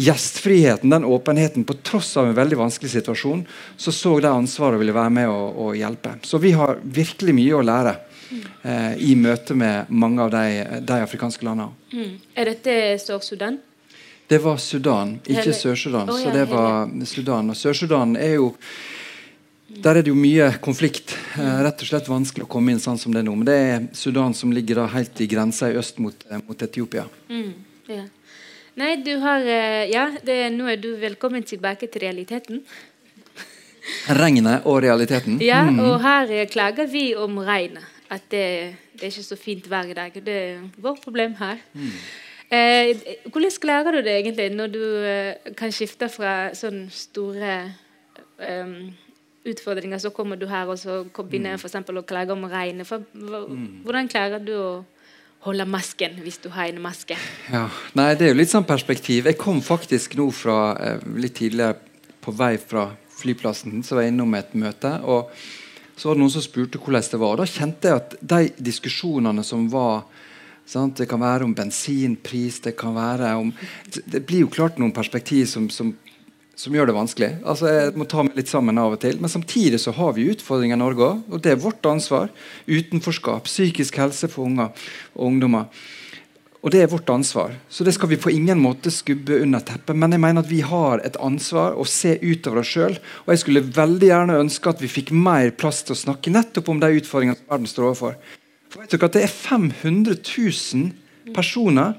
gjestfriheten, 0.00 0.94
den 0.94 1.04
åpenheten. 1.04 1.66
På 1.68 1.76
tross 1.84 2.14
av 2.16 2.30
en 2.30 2.36
veldig 2.38 2.60
vanskelig 2.62 2.94
situasjon, 2.94 3.44
så 3.76 3.92
så 3.92 4.14
de 4.24 4.30
ansvaret 4.30 4.78
og 4.78 4.84
ville 4.84 4.96
være 4.96 5.12
med 5.18 5.28
og, 5.28 5.60
og 5.66 5.76
hjelpe. 5.76 6.16
Så 6.24 6.40
vi 6.40 6.54
har 6.56 6.80
virkelig 6.82 7.36
mye 7.36 7.58
å 7.58 7.64
lære 7.66 7.94
eh, 8.62 8.92
i 9.10 9.14
møte 9.18 9.56
med 9.58 9.92
mange 9.92 10.24
av 10.24 10.32
de, 10.32 10.44
de 10.88 11.00
afrikanske 11.04 11.44
landene. 11.44 11.74
Mm. 11.92 12.14
Er 12.38 12.52
dette 12.54 12.78
Sør-Sudan? 13.04 13.60
Det 14.28 14.40
var 14.44 14.56
Sudan, 14.60 15.18
ikke 15.24 15.52
Sør-Sudan. 15.56 16.08
Å, 16.08 16.16
så 16.20 16.32
det 16.32 16.48
var 16.48 16.88
Sudan. 17.08 17.52
Og 17.52 17.56
Sør-Sudan 17.56 18.16
er 18.20 18.38
jo 18.38 18.54
Der 19.82 19.96
er 19.96 20.02
det 20.02 20.10
jo 20.10 20.16
mye 20.18 20.48
konflikt. 20.64 21.12
Eh, 21.38 21.58
rett 21.64 21.82
og 21.84 21.88
slett 21.90 22.08
vanskelig 22.10 22.46
å 22.46 22.50
komme 22.50 22.72
inn 22.74 22.80
sånn 22.82 22.98
som 22.98 23.12
det 23.14 23.20
er 23.22 23.26
nå. 23.28 23.34
Men 23.38 23.46
det 23.48 23.56
er 23.58 23.86
Sudan 23.96 24.34
som 24.34 24.50
ligger 24.54 24.80
da 24.82 24.86
helt 24.90 25.20
i 25.22 25.28
grensa 25.30 25.70
i 25.70 25.76
øst 25.78 25.98
mot, 26.02 26.24
eh, 26.30 26.40
mot 26.48 26.62
Etiopia. 26.66 27.04
Mm. 27.30 27.52
Ja. 27.88 28.04
Nei, 28.78 28.92
du 29.02 29.12
har 29.22 29.40
eh, 29.46 29.86
Ja, 29.92 30.08
det, 30.24 30.38
nå 30.54 30.66
er 30.70 30.76
du 30.82 30.92
velkommen 31.00 31.42
tilbake 31.46 31.86
til 31.90 32.02
realiteten. 32.06 32.62
Regnet 34.20 34.66
og 34.66 34.82
realiteten. 34.82 35.38
Ja, 35.42 35.62
Mm. 35.64 35.78
og 35.80 36.00
her 36.02 36.46
klager 36.50 36.86
vi 36.90 37.14
om 37.14 37.38
regnet. 37.38 37.84
At 38.10 38.22
det, 38.30 38.74
det 38.96 39.04
er 39.04 39.10
ikke 39.12 39.22
så 39.26 39.36
fint 39.36 39.66
i 39.66 39.94
dag. 39.94 40.12
Det 40.24 40.28
er 40.34 40.60
vårt 40.80 41.02
problem 41.04 41.34
her. 41.38 41.58
Eh, 42.50 42.96
hvordan 43.28 43.52
klarer 43.60 43.92
du 43.92 44.02
det 44.02 44.14
egentlig 44.24 44.50
når 44.56 44.70
du 44.72 44.82
eh, 45.04 45.52
kan 45.54 45.70
skifte 45.70 46.08
fra 46.08 46.50
sånne 46.56 46.88
store 46.90 47.58
eh, 48.40 48.72
utfordringer, 49.46 49.98
så 50.02 50.10
kommer 50.14 50.36
du 50.36 50.46
her 50.50 50.68
og 50.68 50.78
så 50.80 51.02
begynner 51.18 51.54
jeg 51.54 51.64
eksempel 51.68 52.00
å 52.00 52.06
klage 52.06 52.34
om 52.34 52.46
regnet. 52.50 52.88
For, 52.88 53.04
Hvordan 53.14 54.10
klarer 54.10 54.42
du 54.42 54.54
å 54.58 54.70
holde 55.46 55.66
masken 55.70 56.18
hvis 56.24 56.40
du 56.42 56.50
har 56.54 56.72
en 56.72 56.82
maske? 56.82 57.16
Ja, 57.52 57.68
nei, 57.98 58.14
Det 58.14 58.26
er 58.26 58.34
jo 58.34 58.40
litt 58.40 58.52
sånn 58.52 58.66
perspektiv. 58.68 59.26
Jeg 59.30 59.38
kom 59.40 59.62
faktisk 59.62 60.18
nå 60.18 60.30
fra 60.34 60.58
eh, 60.76 61.04
litt 61.16 61.38
tidligere 61.38 61.78
på 62.24 62.34
vei 62.34 62.56
fra 62.58 62.90
flyplassen, 63.18 63.82
så 63.82 63.96
var 63.96 64.06
jeg 64.06 64.14
innom 64.14 64.34
et 64.38 64.54
møte. 64.54 64.98
og 65.02 65.30
Så 65.96 66.08
var 66.08 66.18
det 66.18 66.22
noen 66.22 66.34
som 66.34 66.44
spurte 66.44 66.78
hvordan 66.78 67.10
det 67.10 67.20
var. 67.22 67.38
Da 67.38 67.46
kjente 67.46 67.90
jeg 67.90 68.02
at 68.02 68.16
de 68.20 68.40
diskusjonene 68.70 69.44
som 69.46 69.66
var 69.70 70.04
sant? 70.68 70.98
Det 70.98 71.08
kan 71.08 71.22
være 71.22 71.46
om 71.46 71.54
bensinpris, 71.56 72.60
det 72.64 72.76
kan 72.78 72.94
være 72.94 73.34
om 73.40 73.52
Det 74.04 74.24
blir 74.26 74.44
jo 74.44 74.52
klart 74.52 74.78
noen 74.78 74.92
perspektiv 74.92 75.46
som, 75.46 75.70
som, 75.70 75.94
som 76.58 76.74
gjør 76.74 76.90
det 76.90 76.96
vanskelig. 76.96 77.28
Altså 77.46 77.70
Jeg 77.70 77.92
må 77.98 78.06
ta 78.10 78.24
meg 78.26 78.38
litt 78.38 78.50
sammen 78.50 78.80
av 78.82 78.96
og 78.96 79.02
til. 79.02 79.20
Men 79.22 79.30
samtidig 79.30 79.78
så 79.82 79.94
har 79.94 80.16
vi 80.16 80.26
utfordringer 80.32 80.74
i 80.74 80.80
Norge 80.80 81.06
òg, 81.06 81.22
og 81.30 81.44
det 81.44 81.54
er 81.54 81.62
vårt 81.62 81.86
ansvar. 81.86 82.32
Utenforskap, 82.66 83.46
psykisk 83.46 84.00
helse 84.02 84.30
for 84.32 84.48
unger 84.48 84.72
og 85.14 85.28
ungdommer. 85.30 85.70
Og 86.58 86.72
det 86.74 86.80
er 86.82 86.90
vårt 86.90 87.10
ansvar. 87.14 87.54
Så 87.70 87.86
det 87.86 87.94
skal 87.94 88.10
vi 88.10 88.18
på 88.18 88.32
ingen 88.34 88.58
måte 88.58 88.90
skubbe 88.90 89.38
under 89.44 89.62
teppet. 89.62 89.94
Men 89.94 90.16
jeg 90.16 90.22
mener 90.24 90.42
at 90.42 90.50
vi 90.50 90.58
har 90.66 90.98
et 91.06 91.16
ansvar 91.22 91.78
å 91.78 91.86
se 91.86 92.16
utover 92.18 92.64
oss 92.64 92.72
sjøl. 92.74 92.98
Og 93.24 93.30
jeg 93.32 93.44
skulle 93.44 93.62
veldig 93.78 94.10
gjerne 94.10 94.40
ønske 94.42 94.72
at 94.72 94.82
vi 94.82 94.90
fikk 94.90 95.14
mer 95.14 95.52
plass 95.54 95.84
til 95.86 95.94
å 95.94 96.02
snakke 96.02 96.34
nettopp 96.34 96.72
om 96.74 96.82
de 96.82 96.90
utfordringene 96.98 97.38
som 97.38 97.52
verden 97.54 97.70
står 97.70 97.90
overfor. 97.92 98.18
For 98.68 98.82
vet 98.82 98.96
dere 98.96 99.06
at 99.06 99.14
Det 99.14 99.22
er 99.28 99.36
500 99.36 100.18
000 100.18 101.32
personer 101.36 101.94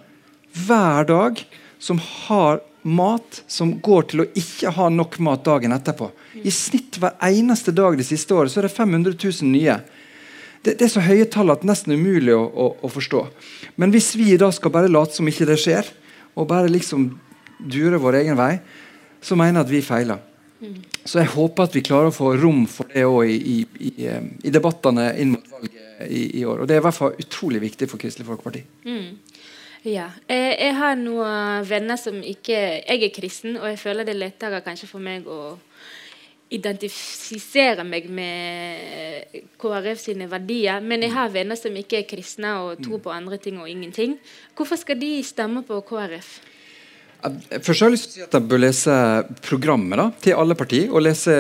hver 0.68 1.08
dag 1.08 1.40
som 1.80 2.02
har 2.28 2.60
mat 2.88 3.42
som 3.48 3.74
går 3.84 4.06
til 4.12 4.24
å 4.24 4.28
ikke 4.40 4.72
ha 4.78 4.90
nok 4.94 5.18
mat 5.26 5.44
dagen 5.46 5.76
etterpå. 5.76 6.10
I 6.44 6.52
snitt 6.54 7.00
hver 7.02 7.18
eneste 7.26 7.74
dag 7.76 7.98
det 8.00 8.08
siste 8.08 8.36
året 8.36 8.54
så 8.54 8.62
er 8.62 8.70
det 8.70 8.76
500 8.76 9.16
000 9.16 9.52
nye. 9.52 9.80
Det, 10.64 10.76
det 10.76 10.88
er 10.88 10.92
så 10.92 11.04
høye 11.04 11.28
tall 11.32 11.52
at 11.54 11.64
det 11.64 11.70
nesten 11.72 11.96
er 11.96 12.00
umulig 12.02 12.36
å, 12.36 12.44
å, 12.44 12.70
å 12.84 12.92
forstå. 12.92 13.26
Men 13.80 13.94
hvis 13.96 14.14
vi 14.20 14.36
da 14.40 14.52
skal 14.56 14.74
bare 14.76 14.92
late 14.92 15.16
som 15.16 15.28
ikke 15.28 15.48
det 15.50 15.60
skjer, 15.62 15.88
og 16.36 16.48
bare 16.52 16.72
liksom 16.72 17.12
dure 17.60 18.00
vår 18.00 18.22
egen 18.22 18.40
vei, 18.40 18.58
så 19.22 19.36
mener 19.40 19.60
jeg 19.60 19.68
at 19.68 19.74
vi 19.74 19.84
feiler. 19.84 20.26
så 21.08 21.22
jeg 21.22 21.32
håper 21.32 21.68
at 21.70 21.76
vi 21.76 21.84
klarer 21.88 22.12
å 22.12 22.16
få 22.16 22.34
rom 22.36 22.66
for 22.68 22.92
det 22.92 23.06
òg 23.08 23.32
i, 23.32 23.38
i, 23.40 23.58
i, 23.88 23.92
eh, 24.08 24.26
i, 24.44 24.52
debattene 24.52 25.14
inn 25.20 25.32
mot 25.32 25.46
valget 25.52 26.12
i, 26.12 26.44
år. 26.44 26.62
Og 26.62 26.68
Det 26.68 26.76
er 26.76 26.82
i 26.82 26.84
hvert 26.84 26.98
fall 26.98 27.16
utrolig 27.20 27.62
viktig 27.64 27.88
for 27.88 28.02
Kristelig 28.02 28.28
Folkeparti. 28.28 28.66
Mm. 28.84 29.08
Ja. 29.88 30.10
Jeg, 30.28 30.56
jeg, 30.60 30.76
har 30.76 30.98
noen 31.00 31.64
venner 31.68 32.00
som 32.00 32.18
ikke 32.20 32.58
Jeg 32.58 33.04
er 33.06 33.14
kristen, 33.16 33.56
og 33.60 33.70
jeg 33.72 33.80
føler 33.80 34.08
det 34.08 34.16
er 34.16 34.26
lettere 34.26 34.64
kanskje 34.66 34.90
for 34.90 35.04
meg 35.04 35.28
å 35.30 35.56
identifisere 36.50 37.86
meg 37.86 38.08
med 38.10 39.40
KrF 39.62 40.02
sine 40.02 40.26
verdier. 40.32 40.82
Men 40.82 41.06
jeg 41.06 41.14
har 41.14 41.32
venner 41.32 41.60
som 41.60 41.76
ikke 41.78 42.02
er 42.02 42.08
kristne 42.10 42.56
og 42.64 42.82
tror 42.84 43.04
på 43.06 43.14
andre 43.14 43.38
ting 43.42 43.60
og 43.62 43.70
ingenting. 43.70 44.18
Hvorfor 44.58 44.82
skal 44.82 44.98
de 45.00 45.20
stemme 45.24 45.62
på 45.68 45.78
KrF? 45.86 46.32
Først 47.20 47.82
har 47.84 47.90
jeg 47.90 47.94
lyst 47.98 48.06
til 48.08 48.12
å 48.12 48.16
si 48.16 48.24
at 48.24 48.36
jeg 48.38 48.48
bør 48.48 48.62
lese 48.64 48.94
programmet 49.44 50.00
da, 50.00 50.06
til 50.24 50.38
alle 50.40 50.56
partier, 50.56 50.88
og 50.88 51.04
lese 51.04 51.34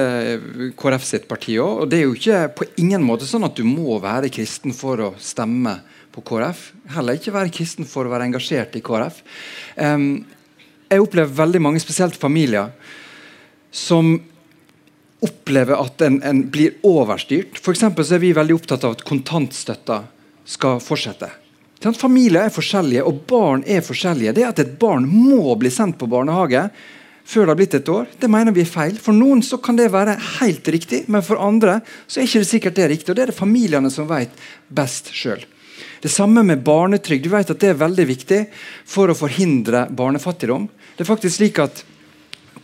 KrF 0.78 1.06
sitt 1.08 1.28
parti 1.30 1.56
òg. 1.64 1.86
Det 1.90 2.02
er 2.02 2.04
jo 2.06 2.18
ikke 2.18 2.42
på 2.60 2.68
ingen 2.84 3.06
måte 3.08 3.28
sånn 3.28 3.48
at 3.48 3.56
du 3.56 3.64
må 3.66 3.98
være 4.04 4.32
kristen 4.34 4.76
for 4.76 5.06
å 5.08 5.14
stemme 5.24 5.80
på 6.20 6.26
KrF. 6.28 6.66
Heller 6.96 7.18
ikke 7.18 7.34
være 7.36 7.54
kristen 7.54 7.88
for 7.88 8.06
å 8.06 8.12
være 8.14 8.28
engasjert 8.30 8.76
i 8.78 8.84
KrF. 8.84 9.22
Um, 9.80 10.26
jeg 10.90 11.04
opplever 11.04 11.34
veldig 11.38 11.62
mange, 11.62 11.82
spesielt 11.82 12.18
familier, 12.20 12.72
som 13.72 14.18
opplever 15.26 15.76
at 15.78 16.02
en, 16.06 16.22
en 16.26 16.46
blir 16.52 16.80
overstyrt. 16.88 17.60
For 17.62 17.78
så 17.78 17.92
er 17.92 18.24
vi 18.24 18.34
veldig 18.36 18.56
opptatt 18.56 18.88
av 18.88 18.98
at 18.98 19.06
kontantstøtta 19.08 20.02
skal 20.50 20.80
fortsette. 20.82 21.30
Familier 21.96 22.48
er 22.48 22.54
forskjellige, 22.54 23.04
og 23.08 23.22
barn 23.30 23.62
er 23.68 23.84
forskjellige. 23.86 24.34
Det 24.36 24.48
at 24.48 24.64
et 24.64 24.74
barn 24.82 25.06
må 25.08 25.54
bli 25.60 25.72
sendt 25.72 26.00
på 26.00 26.10
barnehage 26.12 26.68
før 27.30 27.46
det 27.46 27.52
har 27.52 27.58
blitt 27.60 27.76
et 27.78 27.90
år, 27.94 28.08
det 28.18 28.28
mener 28.32 28.56
vi 28.56 28.64
er 28.64 28.72
feil. 28.72 28.96
For 28.98 29.14
noen 29.14 29.44
så 29.46 29.60
kan 29.62 29.78
det 29.78 29.92
være 29.94 30.16
helt 30.40 30.66
riktig, 30.74 31.04
men 31.14 31.22
for 31.22 31.38
andre 31.38 31.78
så 32.08 32.20
er 32.20 32.26
ikke 32.26 32.42
det 32.42 32.50
sikkert 32.50 32.80
det 32.80 32.86
er 32.88 32.92
riktig. 32.96 33.12
og 33.12 33.20
Det 33.20 33.26
er 33.28 33.32
det 33.32 33.38
familiene 33.38 33.92
som 33.94 34.10
vet 34.10 34.34
best 34.74 35.12
sjøl. 35.14 35.44
Det 36.02 36.12
samme 36.12 36.44
med 36.48 36.64
barnetrygd. 36.64 37.26
Du 37.26 37.34
vet 37.34 37.50
at 37.52 37.60
Det 37.60 37.74
er 37.74 37.80
veldig 37.80 38.06
viktig 38.08 38.42
for 38.88 39.12
å 39.12 39.18
forhindre 39.18 39.88
barnefattigdom. 39.92 40.70
Det 40.96 41.04
er 41.04 41.10
faktisk 41.10 41.40
slik 41.40 41.60
at 41.60 41.84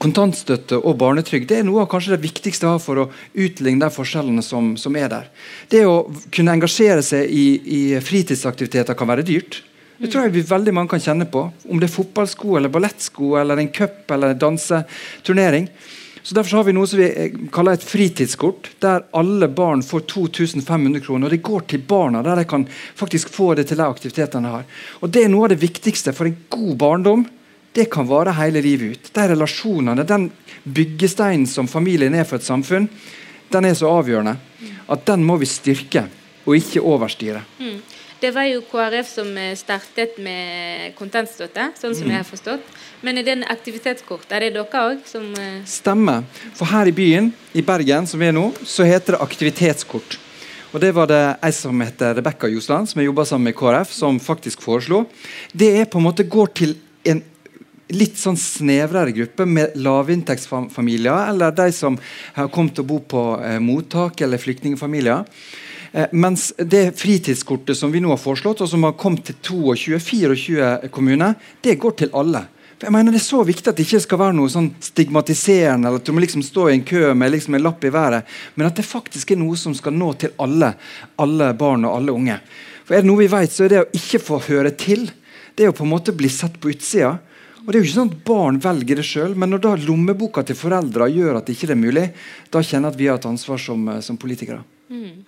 kontantstøtte 0.01 0.77
og 0.81 0.97
barnetrygd 0.99 1.51
er 1.55 1.63
noe 1.67 1.83
av 1.83 1.89
kanskje 1.91 2.15
det 2.15 2.25
viktigste 2.25 2.67
å 2.67 2.79
for 2.83 2.99
å 2.99 3.09
utligne 3.31 3.85
de 3.85 3.91
forskjellene 3.93 4.43
som, 4.43 4.73
som, 4.79 4.95
er 4.95 5.11
der. 5.11 5.29
Det 5.71 5.85
å 5.87 6.03
kunne 6.35 6.55
engasjere 6.55 7.03
seg 7.05 7.31
i, 7.31 7.45
i, 7.63 7.79
fritidsaktiviteter 8.03 8.97
kan 8.97 9.09
være 9.11 9.25
dyrt. 9.27 9.61
Det 9.95 10.09
tror 10.11 10.25
jeg 10.25 10.35
vi 10.35 10.47
veldig 10.49 10.73
mange 10.75 10.91
kan 10.91 11.03
kjenne 11.03 11.27
på. 11.31 11.45
Om 11.71 11.79
det 11.79 11.87
er 11.87 11.95
fotballsko 11.95 12.57
eller 12.59 12.71
ballettsko 12.71 13.37
eller 13.39 13.61
en 13.61 13.71
cup 13.71 14.11
eller 14.11 14.35
danseturnering. 14.39 15.69
Så 16.25 16.35
Derfor 16.35 16.57
har 16.57 16.63
vi 16.65 16.73
noe 16.73 16.87
som 16.89 16.97
vi 16.97 17.05
eh, 17.05 17.33
kaller 17.53 17.77
et 17.77 17.83
fritidskort, 17.85 18.71
der 18.81 19.03
alle 19.13 19.45
barn 19.45 19.83
får 19.85 20.07
2500 20.09 21.03
kroner. 21.05 21.27
og 21.27 21.35
Det 21.35 21.45
går 21.45 21.67
til 21.69 21.83
barna, 21.85 22.23
der 22.25 22.41
de 22.41 22.45
kan 22.49 22.65
faktisk 22.97 23.29
få 23.29 23.51
det 23.53 23.67
til 23.69 23.77
de 23.77 23.85
aktivitetene 23.85 24.49
de 24.49 24.53
har. 24.55 24.63
Og 25.05 25.11
Det 25.13 25.21
er 25.21 25.29
noe 25.29 25.45
av 25.45 25.53
det 25.53 25.61
viktigste 25.61 26.15
for 26.17 26.25
en 26.25 26.39
god 26.49 26.77
barndom 26.81 27.27
det 27.75 27.91
kan 27.91 28.07
vare 28.09 28.33
hele 28.39 28.63
livet 28.63 28.95
ut. 28.95 29.11
De 29.13 29.27
relasjonene, 29.27 30.03
Den 30.03 30.31
byggesteinen 30.63 31.45
som 31.45 31.67
familien 31.67 32.15
er 32.15 32.23
for 32.23 32.39
et 32.39 32.47
samfunn, 32.47 32.89
den 33.51 33.65
er 33.65 33.75
så 33.77 33.91
avgjørende 33.91 34.37
at 34.89 35.05
den 35.05 35.23
må 35.23 35.37
vi 35.37 35.45
styrke 35.45 36.07
og 36.45 36.55
ikke 36.57 36.81
overstyre. 36.81 37.43
Mm. 37.59 37.81
Det 38.25 38.31
var 38.33 38.47
jo 38.49 38.63
KrF 38.65 39.05
som 39.05 39.27
eh, 39.37 39.51
startet 39.53 40.15
med 40.17 40.95
kontantstøtte, 40.97 41.67
sånn 41.77 41.93
som 41.93 42.07
jeg 42.09 42.17
har 42.17 42.25
forstått. 42.25 42.69
Men 43.05 43.19
er 43.21 43.25
det 43.27 43.33
en 43.35 43.43
aktivitetskort? 43.53 44.23
Er 44.33 44.47
det 44.47 44.55
dere 44.55 44.79
òg 44.81 45.03
som 45.05 45.27
eh, 45.37 45.59
Stemmer. 45.69 46.23
For 46.57 46.65
her 46.71 46.89
i 46.89 46.93
byen, 46.95 47.27
i 47.53 47.61
Bergen, 47.61 48.07
som 48.09 48.17
vi 48.17 48.31
er 48.31 48.33
nå, 48.33 48.47
så 48.65 48.87
heter 48.87 49.13
det 49.13 49.19
aktivitetskort. 49.21 50.17
Og 50.71 50.81
Det 50.81 50.89
var 50.97 51.11
det 51.11 51.19
ei 51.45 51.51
som 51.53 51.83
heter 51.85 52.17
Rebekka 52.17 52.49
Josland, 52.49 52.89
som 52.89 53.03
jeg 53.03 53.11
jobba 53.11 53.27
sammen 53.29 53.51
med 53.51 53.57
KrF, 53.59 53.93
som 53.93 54.17
faktisk 54.17 54.65
foreslo. 54.65 55.03
Det 55.53 55.69
er 55.83 55.85
på 55.85 56.01
en 56.01 56.07
måte 56.07 56.25
går 56.25 56.49
til 56.57 56.73
en 57.05 57.21
litt 57.93 58.17
sånn 58.17 58.39
snevrere 58.41 59.13
gruppe 59.13 59.45
med 59.45 59.77
lavinntektsfamilier, 59.77 61.29
eller 61.29 61.53
de 61.53 61.69
som 61.77 62.01
har 62.33 62.49
kommet 62.49 62.73
til 62.73 62.87
å 62.87 62.89
bo 62.89 62.99
på 63.05 63.27
eh, 63.37 63.61
mottak 63.61 64.25
eller 64.25 64.41
flyktningfamilier. 64.41 65.29
Eh, 65.95 66.07
mens 66.11 66.53
det 66.57 66.97
fritidskortet 66.99 67.77
som 67.77 67.91
vi 67.91 68.01
nå 68.03 68.09
har 68.11 68.19
foreslått, 68.19 68.65
og 68.65 68.67
som 68.67 68.83
har 68.83 68.97
kommet 68.99 69.29
til 69.29 69.37
22-24 69.47 70.89
kommuner, 70.91 71.37
det 71.63 71.77
går 71.79 71.93
til 72.01 72.11
alle. 72.11 72.41
For 72.75 72.89
jeg 72.89 72.91
mener 72.91 73.13
Det 73.15 73.21
er 73.21 73.23
så 73.23 73.43
viktig 73.47 73.69
at 73.71 73.77
det 73.77 73.85
ikke 73.85 74.01
skal 74.03 74.19
være 74.19 74.35
noe 74.35 74.51
sånn 74.51 74.73
stigmatiserende, 74.83 75.87
eller 75.87 76.01
at 76.01 76.05
du 76.05 76.11
må 76.11 76.19
liksom 76.19 76.43
stå 76.43 76.67
i 76.67 76.73
en 76.73 76.83
kø 76.83 77.13
med 77.15 77.31
liksom 77.31 77.55
en 77.55 77.63
lapp 77.63 77.85
i 77.87 77.93
været, 77.95 78.25
men 78.55 78.67
at 78.67 78.75
det 78.75 78.83
faktisk 78.83 79.31
er 79.31 79.39
noe 79.39 79.55
som 79.55 79.73
skal 79.73 79.95
nå 79.95 80.11
til 80.19 80.33
alle, 80.37 80.73
alle 81.15 81.53
barn 81.55 81.87
og 81.87 81.95
alle 81.95 82.11
unge. 82.11 82.35
For 82.83 82.95
Er 82.95 83.01
det 83.01 83.07
noe 83.07 83.21
vi 83.23 83.31
vet, 83.31 83.51
så 83.51 83.63
er 83.63 83.69
det 83.69 83.79
å 83.79 83.93
ikke 83.95 84.19
få 84.19 84.39
høre 84.49 84.71
til. 84.75 85.07
Det 85.55 85.63
er 85.63 85.71
å 85.71 85.77
på 85.77 85.85
en 85.85 85.93
måte 85.95 86.11
bli 86.11 86.27
sett 86.27 86.59
på 86.59 86.73
utsida. 86.73 87.13
Og 87.63 87.71
det 87.71 87.79
er 87.79 87.79
jo 87.79 87.87
ikke 87.87 87.99
sånn 88.01 88.11
at 88.11 88.25
Barn 88.27 88.59
velger 88.59 88.99
det 88.99 89.05
sjøl, 89.07 89.33
men 89.33 89.49
når 89.49 89.63
da 89.63 89.75
lommeboka 89.87 90.43
til 90.43 90.59
foreldre 90.59 91.07
gjør 91.07 91.39
at 91.39 91.47
det 91.47 91.55
ikke 91.55 91.71
er 91.71 91.79
mulig, 91.79 92.11
da 92.51 92.59
kjenner 92.59 92.91
jeg 92.91 92.93
at 92.93 92.99
vi 92.99 93.07
har 93.07 93.15
et 93.15 93.25
ansvar 93.31 93.57
som, 93.57 93.87
eh, 93.89 94.01
som 94.01 94.19
politikere. 94.19 94.59
Mm. 94.91 95.23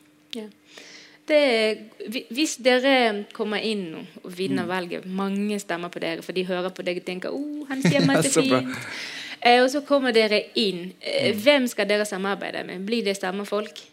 Det, 1.28 2.28
hvis 2.34 2.58
dere 2.64 3.26
kommer 3.36 3.64
inn 3.64 3.90
og 3.98 4.32
vinner 4.32 4.68
mm. 4.68 4.72
valget, 4.72 5.08
mange 5.10 5.60
stemmer 5.62 5.92
på 5.94 6.02
dere, 6.04 6.24
for 6.26 6.36
de 6.38 6.46
hører 6.48 6.74
på 6.74 6.86
deg 6.88 7.02
og 7.02 7.08
tenker 7.08 7.36
oh, 7.36 7.66
han 7.70 7.84
stemmer 7.86 8.24
så 8.24 8.42
fint. 8.42 8.74
Eh, 9.42 9.60
og 9.62 9.70
så 9.72 9.84
kommer 9.88 10.16
dere 10.16 10.42
inn. 10.60 10.90
Eh, 11.00 11.34
mm. 11.34 11.44
hvem 11.44 11.68
skal 11.72 11.90
dere 11.90 12.08
samarbeide 12.10 12.64
med? 12.68 12.88
Blir 12.88 13.06
det 13.06 13.18
samme 13.20 13.46
folk? 13.48 13.84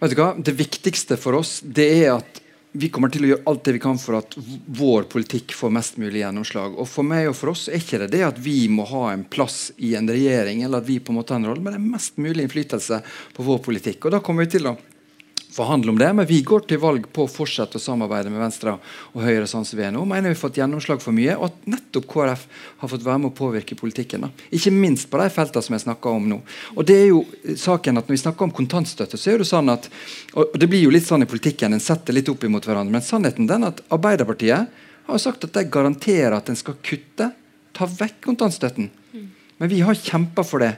Vet 0.00 0.14
du 0.14 0.18
hva? 0.18 0.32
Det 0.38 0.56
viktigste 0.56 1.18
for 1.20 1.38
oss 1.40 1.58
det 1.62 1.90
er 1.98 2.16
at 2.16 2.40
vi 2.74 2.88
kommer 2.90 3.10
til 3.14 3.22
å 3.22 3.28
gjøre 3.28 3.46
alt 3.46 3.60
det 3.68 3.72
vi 3.76 3.80
kan 3.84 3.98
for 4.02 4.18
at 4.18 4.32
vår 4.34 5.04
politikk 5.10 5.52
får 5.54 5.70
mest 5.76 5.98
mulig 6.02 6.24
gjennomslag. 6.24 6.72
Og 6.74 6.88
For 6.90 7.06
meg 7.06 7.28
og 7.30 7.36
for 7.38 7.52
oss 7.52 7.68
er 7.68 7.78
ikke 7.78 8.00
det 8.02 8.08
det 8.16 8.24
at 8.26 8.40
vi 8.42 8.64
må 8.66 8.82
ha 8.90 9.12
en 9.12 9.22
plass 9.30 9.68
i 9.78 9.92
en 9.94 10.10
regjering, 10.10 10.64
eller 10.66 10.82
at 10.82 10.88
vi 10.88 10.98
på 10.98 11.14
en 11.14 11.20
måte 11.20 11.36
har 11.36 11.38
en 11.38 11.46
rolle, 11.52 11.62
men 11.62 11.76
det 11.76 11.78
er 11.78 11.92
mest 11.92 12.18
mulig 12.18 12.42
innflytelse 12.42 12.98
på 13.36 13.46
vår 13.46 13.62
politikk. 13.62 14.08
Og 14.08 14.16
Da 14.16 14.22
kommer 14.26 14.42
vi 14.42 14.56
til 14.56 14.66
å 14.66 14.74
forhandle 15.54 15.92
om 15.92 15.98
det, 15.98 16.08
men 16.16 16.26
vi 16.26 16.40
går 16.42 16.64
til 16.68 16.80
valg 16.82 17.06
på 17.14 17.24
å 17.24 17.30
fortsette 17.30 17.78
å 17.78 17.82
samarbeide 17.82 18.30
med 18.32 18.42
Venstre 18.42 18.74
og 18.76 19.20
Høyre. 19.22 19.46
sånn 19.46 19.64
som 19.64 19.78
vi 19.78 19.84
er 19.86 19.92
nå. 19.94 20.04
Mener 20.04 20.32
vi 20.32 20.34
har 20.34 20.40
fått 20.40 20.58
gjennomslag 20.58 21.02
for 21.02 21.14
mye, 21.14 21.36
og 21.36 21.44
at 21.50 21.68
nettopp 21.70 22.08
KrF 22.10 22.46
har 22.80 22.90
fått 22.90 23.04
være 23.06 23.22
med 23.22 23.30
å 23.30 23.36
påvirke 23.38 23.78
politikken. 23.78 24.26
Da. 24.26 24.30
Ikke 24.50 24.72
minst 24.74 25.10
på 25.10 25.20
de 25.20 25.28
feltene 25.30 25.62
som 25.62 25.76
jeg 25.76 25.84
snakker 25.86 26.18
om 26.18 26.28
nå. 26.32 26.40
Og 26.74 26.88
det 26.88 26.96
er 27.02 27.06
jo 27.12 27.24
saken 27.56 27.98
at 27.98 28.04
Når 28.04 28.16
vi 28.18 28.20
snakker 28.20 28.44
om 28.44 28.50
kontantstøtte, 28.52 29.16
så 29.16 29.30
er 29.32 29.38
det 29.38 29.46
sånn 29.48 29.70
at 29.72 29.88
og 30.34 30.58
det 30.58 30.68
blir 30.68 30.82
jo 30.82 30.90
litt 30.90 31.06
sånn 31.06 31.22
i 31.22 31.30
politikken, 31.30 31.72
en 31.72 31.80
setter 31.80 32.12
litt 32.12 32.28
opp 32.28 32.44
imot 32.44 32.66
hverandre, 32.66 32.92
men 32.92 33.02
sannheten 33.02 33.46
den 33.48 33.64
at 33.64 33.80
Arbeiderpartiet 33.94 34.68
har 35.06 35.18
sagt 35.22 35.46
at 35.46 35.54
de 35.54 35.64
garanterer 35.70 36.36
at 36.36 36.50
en 36.50 36.58
skal 36.58 36.76
kutte, 36.82 37.30
ta 37.72 37.86
vekk 37.86 38.20
kontantstøtten. 38.26 38.90
Men 39.58 39.70
vi 39.70 39.80
har 39.86 39.94
kjempa 39.94 40.44
for 40.46 40.64
det. 40.64 40.74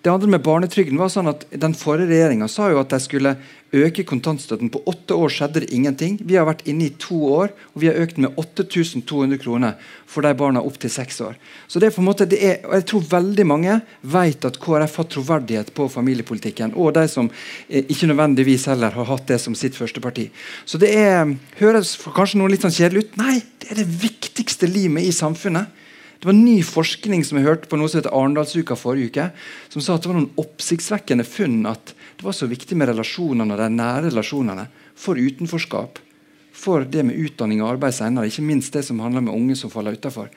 Det 0.00 0.08
andre 0.08 0.30
med 0.32 0.40
barnetrygden 0.40 0.96
var 0.96 1.10
sånn 1.12 1.28
at 1.28 1.42
Den 1.52 1.74
forrige 1.76 2.08
regjeringa 2.08 2.46
sa 2.48 2.70
jo 2.72 2.78
at 2.80 2.92
de 2.92 2.98
skulle 3.04 3.34
øke 3.76 4.02
kontantstøtten. 4.08 4.70
På 4.72 4.80
åtte 4.88 5.14
år 5.14 5.30
skjedde 5.30 5.62
det 5.62 5.74
ingenting. 5.76 6.16
Vi 6.26 6.38
har 6.38 6.46
vært 6.48 6.64
inne 6.70 6.88
i 6.88 6.94
to 6.98 7.18
år, 7.28 7.52
og 7.74 7.82
vi 7.82 7.90
har 7.90 8.00
økt 8.00 8.16
med 8.18 8.32
8200 8.40 9.38
kroner 9.42 9.76
for 10.10 10.26
de 10.26 10.32
barna 10.34 10.62
opp 10.64 10.78
til 10.80 10.90
seks 10.90 11.20
år. 11.22 11.36
Så 11.68 11.78
det 11.78 11.90
er 11.90 11.94
på 11.94 12.02
en 12.02 12.08
måte, 12.08 12.26
det 12.26 12.40
er, 12.40 12.56
og 12.64 12.74
Jeg 12.80 12.86
tror 12.90 13.10
veldig 13.12 13.46
mange 13.46 13.76
vet 14.00 14.48
at 14.48 14.58
KrF 14.58 14.96
har 15.02 15.08
troverdighet 15.12 15.74
på 15.76 15.88
familiepolitikken. 15.92 16.72
Og 16.74 16.94
de 16.96 17.06
som 17.08 17.30
eh, 17.68 17.84
ikke 17.84 18.08
nødvendigvis 18.10 18.66
heller 18.72 18.96
har 18.96 19.10
hatt 19.12 19.28
det 19.28 19.38
som 19.40 19.54
sitt 19.54 19.76
første 19.76 20.00
parti. 20.00 20.30
Så 20.64 20.80
det 20.80 20.94
er, 20.96 21.36
høres 21.60 21.94
kanskje 22.08 22.40
noe 22.40 22.50
litt 22.50 22.64
sånn 22.64 22.74
kjedelig 22.74 23.04
ut. 23.04 23.20
Nei, 23.20 23.38
det 23.60 23.70
er 23.70 23.82
det 23.84 23.90
viktigste 24.00 24.66
limet 24.66 25.06
i 25.06 25.14
samfunnet. 25.14 25.76
Det 26.20 26.28
var 26.28 26.36
ny 26.36 26.58
forskning 26.66 27.22
som 27.24 27.38
jeg 27.38 27.46
hørte 27.46 27.68
på 27.70 27.78
noe 27.80 27.88
som 27.88 28.02
heter 28.02 28.12
Arendalsuka 28.12 28.76
forrige 28.76 29.08
uke, 29.08 29.26
som 29.72 29.80
sa 29.80 29.94
at 29.96 30.04
det 30.04 30.10
var 30.10 30.18
noen 30.18 30.42
oppsiktsvekkende 30.42 31.24
funn 31.24 31.62
at 31.70 31.94
det 32.20 32.26
var 32.26 32.36
så 32.36 32.48
viktig 32.50 32.76
med 32.76 32.90
relasjonene 32.92 33.56
og 33.56 33.62
de 33.62 33.68
nære 33.72 34.10
relasjonene 34.10 34.66
for 35.00 35.16
utenforskap, 35.16 35.96
for 36.52 36.84
det 36.84 37.06
med 37.08 37.16
utdanning 37.16 37.62
og 37.64 37.70
arbeid 37.70 37.96
senere, 37.96 38.28
ikke 38.28 38.44
minst 38.44 38.76
det 38.76 38.84
som 38.84 39.00
handler 39.00 39.24
med 39.24 39.32
unge 39.32 39.56
som 39.56 39.72
faller 39.72 39.96
utafor. 39.96 40.28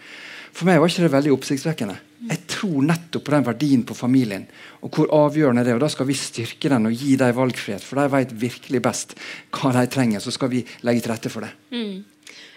For 0.53 0.69
meg 0.69 0.79
var 0.79 0.91
ikke 0.91 1.03
det 1.03 1.11
veldig 1.17 1.33
oppsiktsvekkende. 1.33 1.97
Jeg 2.29 2.41
tror 2.47 2.85
nettopp 2.85 3.25
på 3.25 3.33
den 3.33 3.45
verdien 3.47 3.83
på 3.89 3.97
familien. 3.97 4.45
Og 4.85 4.93
hvor 4.93 5.09
avgjørende 5.17 5.65
det 5.65 5.73
er. 5.73 5.79
og 5.79 5.83
Da 5.83 5.89
skal 5.91 6.07
vi 6.07 6.15
styrke 6.15 6.69
den 6.71 6.87
og 6.87 6.93
gi 6.95 7.17
dem 7.19 7.35
valgfrihet, 7.35 7.83
for 7.83 7.99
de 7.99 8.05
vet 8.13 8.35
virkelig 8.45 8.83
best 8.85 9.15
hva 9.57 9.73
de 9.73 9.87
trenger. 9.91 10.21
Så 10.21 10.31
skal 10.31 10.53
vi 10.53 10.61
legge 10.85 11.03
til 11.03 11.11
rette 11.11 11.33
for 11.33 11.43
det. 11.43 11.49
Mm. 11.73 12.03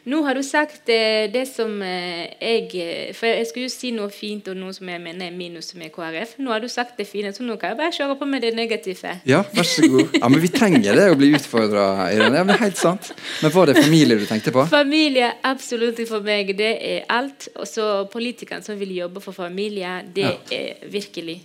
Nå 0.06 0.20
har 0.22 0.38
du 0.38 0.42
sagt 0.46 0.88
eh, 0.92 1.26
det 1.32 1.42
som 1.50 1.80
eh, 1.82 2.28
jeg 2.38 2.68
eh, 2.78 3.08
For 3.16 3.26
jeg 3.26 3.46
skulle 3.48 3.66
jo 3.66 3.72
si 3.74 3.90
noe 3.94 4.12
fint 4.14 4.46
og 4.52 4.54
noe 4.58 4.74
som 4.74 4.86
jeg 4.86 5.02
mener 5.02 5.26
er 5.26 5.34
minus 5.34 5.72
med 5.74 5.90
KrF. 5.94 6.36
Nå 6.38 6.52
har 6.54 6.62
du 6.62 6.68
sagt 6.70 6.94
det 7.00 7.08
fine, 7.10 7.32
så 7.34 7.42
nå 7.42 7.56
kan 7.58 7.72
jeg 7.72 7.80
bare 7.80 7.94
kjøre 7.96 8.16
på 8.20 8.28
med 8.30 8.46
det 8.46 8.52
negative. 8.54 9.16
Ja, 9.26 9.42
vær 9.56 9.66
så 9.66 9.88
god. 9.90 10.14
Ja, 10.20 10.30
Men 10.30 10.42
vi 10.44 10.52
trenger 10.54 11.00
det 11.00 11.08
å 11.10 11.18
bli 11.18 11.32
utfordra, 11.34 11.88
Irene. 12.14 12.38
Ja, 12.38 12.46
er 12.54 12.62
helt 12.62 12.78
sant. 12.78 13.10
Men 13.42 13.54
var 13.56 13.66
det 13.66 13.80
familie 13.80 14.20
du 14.20 14.26
tenkte 14.30 14.54
på? 14.54 14.68
Familie, 14.70 15.32
absolutt 15.42 15.98
for 16.06 16.22
meg. 16.26 16.54
Det 16.58 16.72
er 16.92 17.02
alt. 17.10 17.48
Og 17.58 17.66
så 17.66 17.88
politikerne 18.12 18.62
som 18.62 18.78
vil 18.78 18.94
jobbe 18.94 19.24
for 19.24 19.34
familie, 19.34 19.98
det 20.14 20.28
ja. 20.28 20.36
er 20.54 20.92
virkelig 20.92 21.40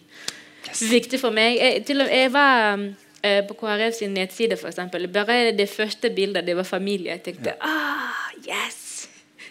viktig 0.91 1.19
for 1.19 1.33
meg. 1.33 1.57
Jeg, 1.57 1.85
til, 1.89 2.05
og- 2.05 2.13
jeg 2.13 2.33
var 2.33 2.73
um, 2.75 2.91
eh, 3.21 3.41
på 3.47 3.57
KrF 3.59 3.97
sin 3.97 4.13
nettside, 4.17 4.57
eksempel. 4.69 5.07
Bare 5.13 5.51
det 5.57 5.69
første 5.69 6.11
bildet, 6.13 6.45
det 6.47 6.55
var 6.57 6.67
familie. 6.67 7.17
Jeg 7.17 7.23
tenkte 7.29 7.57
ah, 7.59 8.31
yes! 8.45 8.79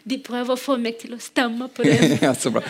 De 0.05 0.17
prøver 0.25 0.55
å 0.55 0.57
få 0.57 0.79
meg 0.81 0.97
til 1.00 1.12
å 1.12 1.19
stemme 1.21 1.69
på 1.69 1.85
det. 1.85 1.99
ja, 2.25 2.33
så 2.35 2.53
bra. 2.55 2.62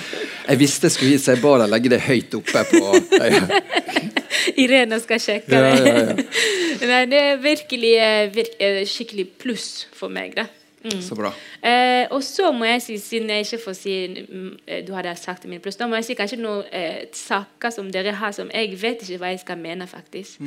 Jeg 0.49 0.61
visste 0.61 0.89
jeg 0.89 0.97
skulle 0.97 1.13
gi 1.15 1.21
seg 1.23 1.43
bare 1.45 1.69
legge 1.71 1.93
det 1.93 2.01
høyt 2.03 2.35
oppe 2.41 2.65
på 2.73 2.81
ja, 3.21 3.61
Irene 4.63 4.99
skal 5.03 5.21
sjekke 5.23 5.53
ja, 5.55 5.61
det. 5.69 5.85
ja, 5.87 6.01
ja. 6.11 6.89
Nei, 6.91 7.05
det 7.11 7.21
er 7.21 7.43
virkelig 7.43 7.93
virkelig 8.35 8.67
eh, 8.67 8.81
skikkelig 8.89 9.27
pluss 9.39 9.69
for 9.95 10.13
meg, 10.13 10.35
da. 10.39 10.49
Mm. 10.85 11.03
Så 11.03 11.15
bra. 11.15 11.33
Eh, 11.63 12.07
og 12.11 12.23
så 12.25 12.53
må 12.53 12.65
jeg 12.65 12.83
si, 12.83 12.99
siden 12.99 13.29
jeg 13.31 13.45
ikke 13.45 13.59
får 13.65 13.73
si 13.77 13.97
mm, 14.29 14.59
eh, 14.67 14.87
Du 14.87 14.95
hadde 14.97 15.13
sagt 15.17 15.45
min 15.45 15.61
pluss, 15.61 15.77
da 15.77 15.87
må 15.87 15.99
jeg 15.99 16.07
si 16.09 16.17
kanskje 16.17 16.39
noen 16.41 16.63
eh, 16.73 17.03
saker 17.13 17.75
som 17.75 17.91
dere 17.93 18.15
har 18.17 18.33
som 18.33 18.49
jeg 18.55 18.79
vet 18.81 19.05
ikke 19.05 19.19
hva 19.21 19.35
jeg 19.35 19.43
skal 19.43 19.61
mene, 19.61 19.87
faktisk. 19.87 20.41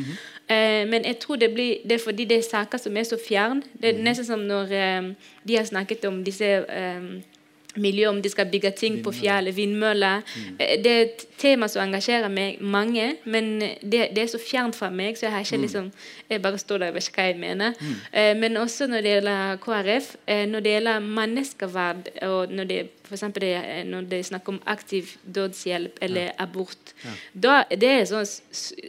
eh, 0.49 0.87
men 0.89 1.05
jeg 1.05 1.19
tror 1.21 1.35
det, 1.35 1.51
blir, 1.53 1.85
det 1.85 1.99
er 1.99 2.03
fordi 2.03 2.25
det 2.25 2.37
er 2.37 2.49
saker 2.49 2.81
som 2.81 2.97
er 2.97 3.03
så 3.03 3.19
fjern. 3.27 3.61
Det 3.81 3.93
er 3.93 4.01
nesten 4.01 4.25
som 4.25 4.39
når 4.49 4.73
eh, 4.73 5.13
de 5.47 5.57
har 5.57 5.69
snakket 5.69 6.05
om 6.09 6.23
disse 6.25 6.49
eh, 6.65 7.05
miljø, 7.75 8.07
om 8.09 8.21
de 8.21 8.29
skal 8.29 8.49
bygge 8.51 8.71
ting 8.77 8.99
på 9.03 9.11
fjellet, 9.15 9.55
vindmøller. 9.55 10.21
Mm. 10.35 10.57
Det 10.83 10.91
er 10.91 11.05
et 11.05 11.25
tema 11.41 11.67
som 11.71 11.83
engasjerer 11.83 12.31
meg 12.31 12.61
mange, 12.61 13.15
men 13.25 13.51
det, 13.59 14.09
det 14.15 14.23
er 14.23 14.31
så 14.31 14.41
fjernt 14.41 14.77
fra 14.77 14.91
meg, 14.93 15.17
så 15.17 15.27
jeg 15.27 15.35
har 15.35 15.45
ikke 15.45 15.63
liksom 15.63 15.91
Jeg 16.29 16.41
bare 16.41 16.57
står 16.57 16.77
der 16.81 16.89
og 16.89 16.95
vet 16.95 17.07
ikke 17.07 17.21
hva 17.21 17.27
jeg 17.29 17.39
mener. 17.39 17.73
Eh, 18.11 18.33
Men 18.37 18.57
også 18.57 18.87
når 18.87 19.01
det 19.01 19.11
gjelder 19.11 19.57
KrF, 19.61 20.15
eh, 20.27 20.45
når 20.49 20.59
det 20.59 20.71
gjelder 20.71 20.99
menneskeverd, 20.99 22.07
og 22.21 22.51
når 22.51 22.63
det 22.69 22.79
for 23.03 23.17
eksempel 23.17 23.41
det, 23.41 23.53
eh, 23.53 23.83
når 23.85 24.07
det 24.09 24.19
er 24.19 24.23
snakk 24.23 24.49
om 24.49 24.61
aktiv 24.65 25.11
dødshjelp 25.35 25.99
eller 26.01 26.31
abort, 26.39 26.93
da 27.33 27.63
det 27.69 27.89
er 27.89 28.05
sånn 28.09 28.25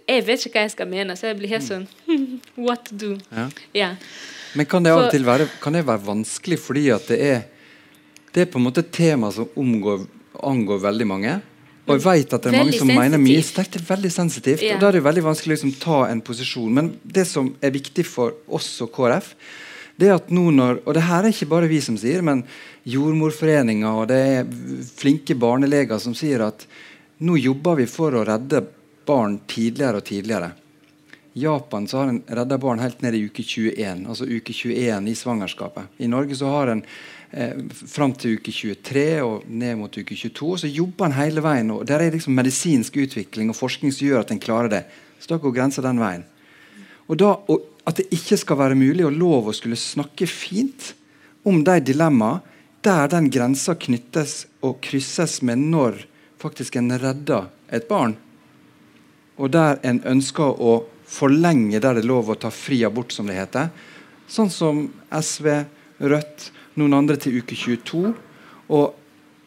Jeg 0.09 0.27
vet 0.27 0.47
ikke 0.47 0.59
hva 0.59 0.65
jeg 0.69 0.75
skal 0.77 0.89
mene, 0.89 1.17
så 1.17 1.27
jeg 1.33 1.39
blir 1.41 1.53
helt 1.53 1.67
sånn 1.67 1.89
What 2.67 2.89
to 2.89 2.97
do? 2.97 3.11
Ja. 3.33 3.49
Ja. 3.75 3.91
Men 4.55 4.67
kan 4.71 4.87
det 4.87 4.93
av 4.95 5.07
og 5.07 5.11
til 5.11 5.27
være, 5.27 5.49
kan 5.61 5.75
det 5.75 5.85
være 5.87 6.07
vanskelig 6.07 6.61
fordi 6.63 6.89
at 6.95 7.09
det 7.11 7.19
er 7.21 7.43
Det 8.35 8.43
er 8.43 8.51
på 8.51 8.59
en 8.59 8.67
måte 8.67 8.83
et 8.83 8.91
tema 8.95 9.31
som 9.33 9.51
omgår, 9.55 10.07
angår 10.43 10.81
veldig 10.83 11.07
mange. 11.07 11.35
Og 11.85 11.99
jeg 11.99 12.03
vet 12.05 12.33
at 12.35 12.47
det 12.47 12.51
er 12.51 12.63
mange 12.65 12.79
som 12.81 12.89
mener 12.89 13.21
mye 13.21 13.43
sterkt. 13.45 13.77
Det 13.77 13.83
er 13.83 13.91
veldig 13.93 14.11
sensitivt. 14.11 14.65
Yeah. 14.65 14.77
Og 14.77 14.83
Da 14.83 14.89
er 14.89 14.99
det 14.99 15.05
veldig 15.05 15.23
vanskelig 15.27 15.53
å 15.53 15.57
liksom, 15.59 15.75
ta 15.83 15.99
en 16.09 16.23
posisjon. 16.25 16.73
Men 16.75 16.95
det 17.05 17.27
som 17.31 17.53
er 17.63 17.75
viktig 17.75 18.07
for 18.09 18.35
oss 18.49 18.71
og 18.83 18.91
KrF, 18.97 19.35
det 20.01 20.09
er 20.09 20.17
at 20.17 20.33
nå 20.35 20.49
når 20.51 20.81
Og 20.83 20.97
det 20.97 21.05
her 21.07 21.23
er 21.23 21.31
ikke 21.31 21.53
bare 21.53 21.71
vi 21.71 21.79
som 21.85 21.95
sier, 22.01 22.25
men 22.27 22.43
Jordmorforeninga 22.91 23.93
og 23.95 24.09
det 24.11 24.19
er 24.19 24.49
flinke 24.99 25.37
barneleger 25.39 26.01
som 26.03 26.17
sier 26.19 26.43
at 26.49 26.67
nå 27.23 27.37
jobber 27.39 27.79
vi 27.79 27.87
for 27.87 28.17
å 28.19 28.25
redde 28.27 28.65
barn 29.07 29.39
tidligere 29.47 30.01
og 30.01 30.05
tidligere. 30.09 30.51
I 31.35 31.45
Japan 31.45 31.87
så 31.89 32.01
har 32.01 32.11
en 32.11 32.23
redda 32.27 32.59
barn 32.59 32.83
helt 32.83 33.01
ned 33.03 33.15
i 33.15 33.25
uke 33.29 33.43
21, 33.43 34.05
altså 34.07 34.27
uke 34.27 34.55
21 34.55 35.09
i 35.11 35.15
svangerskapet. 35.19 35.95
I 35.99 36.11
Norge 36.11 36.37
så 36.39 36.51
har 36.51 36.71
en 36.71 36.83
eh, 37.35 37.59
fram 37.91 38.15
til 38.17 38.39
uke 38.39 38.55
23 38.55 39.05
og 39.27 39.49
ned 39.51 39.77
mot 39.81 39.99
uke 39.99 40.17
22. 40.17 40.51
og 40.53 40.63
Så 40.63 40.71
jobber 40.71 41.09
en 41.09 41.19
hele 41.19 41.43
veien. 41.45 41.71
og 41.75 41.85
Der 41.87 42.01
er 42.01 42.15
liksom 42.15 42.35
medisinsk 42.35 42.97
utvikling 42.97 43.51
og 43.51 43.59
forskning 43.59 43.93
som 43.93 44.07
gjør 44.07 44.25
at 44.25 44.31
en 44.31 44.41
klarer 44.41 44.71
det. 44.71 44.85
Så 45.21 45.35
da 45.35 45.39
går 45.43 45.57
grensa 45.57 45.83
den 45.83 46.01
veien. 46.01 46.25
Og, 47.09 47.19
da, 47.19 47.37
og 47.49 47.71
At 47.87 47.99
det 48.01 48.07
ikke 48.17 48.39
skal 48.41 48.57
være 48.57 48.75
mulig 48.81 49.05
og 49.05 49.13
lov 49.13 49.49
å 49.51 49.53
skulle 49.53 49.77
snakke 49.77 50.25
fint 50.25 50.95
om 51.45 51.59
de 51.65 51.81
dilemmaene 51.85 52.41
der 52.81 53.09
den 53.13 53.29
grensa 53.29 53.75
knyttes 53.77 54.47
og 54.65 54.79
krysses 54.81 55.43
med 55.43 55.59
når 55.59 56.07
faktisk 56.41 56.77
en 56.77 56.97
redder 56.97 57.51
et 57.69 57.85
barn 57.89 58.17
og 59.37 59.51
der 59.51 59.81
en 59.87 60.01
ønsker 60.07 60.61
å 60.63 60.75
forlenge 61.15 61.81
der 61.81 61.97
det 61.97 62.05
er 62.05 62.11
lov 62.11 62.31
å 62.31 62.39
ta 62.39 62.51
fri 62.55 62.81
abort, 62.87 63.13
som 63.13 63.29
det 63.29 63.39
heter. 63.39 63.71
Sånn 64.31 64.51
som 64.51 64.87
SV, 65.11 65.49
Rødt, 66.11 66.51
noen 66.81 66.97
andre 66.97 67.17
til 67.21 67.41
uke 67.41 67.57
22. 67.57 68.13
Og 68.75 69.01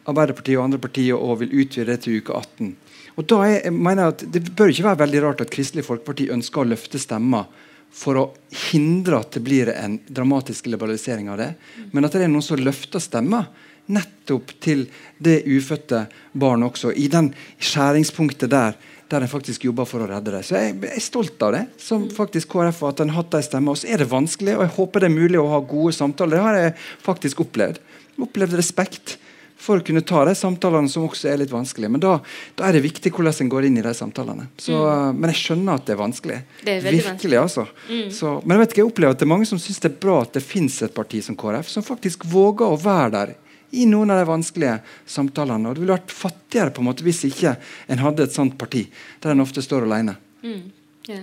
Arbeiderpartiet 0.08 0.56
og 0.56 0.64
andre 0.64 0.80
partier 0.80 1.20
og 1.20 1.42
vil 1.42 1.52
utvide 1.52 1.90
det 1.90 2.02
til 2.04 2.22
uke 2.22 2.32
18. 2.32 2.74
Og 3.18 3.26
da 3.28 3.40
er, 3.44 3.56
jeg 3.66 3.74
mener 3.74 4.12
at 4.12 4.22
Det 4.32 4.44
bør 4.56 4.70
ikke 4.72 4.86
være 4.86 5.02
veldig 5.02 5.22
rart 5.24 5.42
at 5.44 5.52
Kristelig 5.52 5.84
Folkeparti 5.84 6.30
ønsker 6.32 6.62
å 6.62 6.70
løfte 6.70 7.00
stemmer 7.02 7.48
for 7.92 8.20
å 8.20 8.24
hindre 8.70 9.20
at 9.22 9.32
det 9.36 9.42
blir 9.44 9.70
en 9.72 9.98
dramatisk 10.08 10.68
liberalisering 10.68 11.30
av 11.32 11.40
det. 11.40 11.50
Men 11.92 12.04
at 12.04 12.14
det 12.14 12.26
er 12.26 12.32
noen 12.32 12.44
som 12.44 12.60
løfter 12.60 13.02
stemmer 13.02 13.48
nettopp 13.88 14.52
til 14.60 14.84
det 15.24 15.40
ufødte 15.48 16.04
barnet 16.36 16.68
også. 16.68 16.92
I 16.92 17.08
den 17.12 17.32
skjæringspunktet 17.56 18.52
der 18.52 18.76
der 19.08 19.24
en 19.24 19.30
faktisk 19.30 19.64
jobber 19.64 19.88
for 19.88 20.04
å 20.04 20.08
redde 20.10 20.34
det. 20.34 20.42
Så 20.46 20.58
jeg, 20.58 20.74
jeg 20.84 20.96
er 20.98 21.04
stolt 21.04 21.46
av 21.46 21.54
det, 21.56 21.62
som 21.80 22.08
faktisk 22.12 22.50
KrF, 22.52 22.82
at 22.90 23.00
en 23.04 23.12
har 23.14 23.22
hatt 23.22 23.32
de 23.36 23.44
stemmer. 23.46 23.74
Og 23.74 23.80
så 23.80 23.88
er 23.92 24.02
det 24.02 24.10
vanskelig, 24.10 24.58
og 24.58 24.66
jeg 24.66 24.74
håper 24.76 25.04
det 25.04 25.08
er 25.08 25.16
mulig 25.16 25.40
å 25.40 25.48
ha 25.52 25.62
gode 25.64 25.94
samtaler. 25.96 26.36
Det 26.36 26.44
har 26.44 26.60
jeg 26.60 26.76
faktisk 27.06 27.40
opplevd. 27.46 27.80
Opplevd 28.28 28.58
respekt 28.58 29.16
for 29.58 29.80
å 29.80 29.84
kunne 29.84 30.04
ta 30.06 30.22
de 30.28 30.34
samtalene 30.38 30.90
som 30.90 31.06
også 31.08 31.32
er 31.32 31.40
litt 31.40 31.50
vanskelige. 31.50 31.90
Men 31.90 32.02
da, 32.02 32.12
da 32.58 32.68
er 32.68 32.76
det 32.76 32.84
viktig 32.84 33.10
hvordan 33.14 33.42
en 33.42 33.50
går 33.50 33.66
inn 33.68 33.80
i 33.80 33.84
de 33.84 33.94
samtalene. 33.96 34.46
Så, 34.60 34.76
Men 35.16 35.32
jeg 35.32 35.40
skjønner 35.40 35.80
at 35.80 35.88
det 35.88 35.96
er 35.96 36.00
vanskelig. 36.04 36.38
Det 36.62 36.76
er 36.76 36.86
Virkelig, 36.98 37.40
altså. 37.40 37.66
Så, 38.14 38.36
men 38.44 38.54
jeg 38.54 38.62
vet 38.62 38.74
ikke, 38.74 38.82
jeg 38.84 38.92
opplever 38.92 39.16
at 39.16 39.20
det 39.20 39.26
er 39.26 39.34
mange 39.34 39.48
som 39.50 39.60
syns 39.62 39.82
det 39.82 39.90
er 39.90 40.00
bra 40.04 40.20
at 40.22 40.36
det 40.36 40.44
fins 40.46 40.78
et 40.86 40.94
parti 40.94 41.24
som 41.24 41.36
KrF, 41.38 41.70
som 41.72 41.86
faktisk 41.86 42.28
våger 42.30 42.68
å 42.68 42.78
være 42.78 43.12
der 43.16 43.34
i 43.70 43.84
noen 43.88 44.10
av 44.10 44.22
de 44.22 44.30
vanskelige 44.30 44.78
samtalene. 45.06 45.68
Og 45.68 45.76
det 45.76 45.84
ville 45.84 45.96
vært 45.96 46.14
fattigere 46.14 46.72
på 46.74 46.82
en 46.82 46.88
måte 46.88 47.06
hvis 47.06 47.24
ikke 47.28 47.54
en 47.88 48.02
hadde 48.02 48.26
et 48.26 48.34
sånt 48.34 48.58
parti, 48.60 48.86
der 49.22 49.34
en 49.34 49.44
ofte 49.44 49.64
står 49.64 49.88
alene. 49.88 50.16
Mm, 50.42 50.66
ja. 51.10 51.22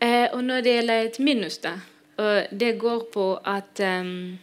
eh, 0.00 0.26
og 0.32 0.42
når 0.46 0.64
det 0.64 0.76
gjelder 0.78 1.08
et 1.08 1.22
minus, 1.24 1.58
da, 1.64 1.78
det 2.50 2.72
går 2.80 3.04
på 3.14 3.26
at 3.46 3.78
um, 4.02 4.38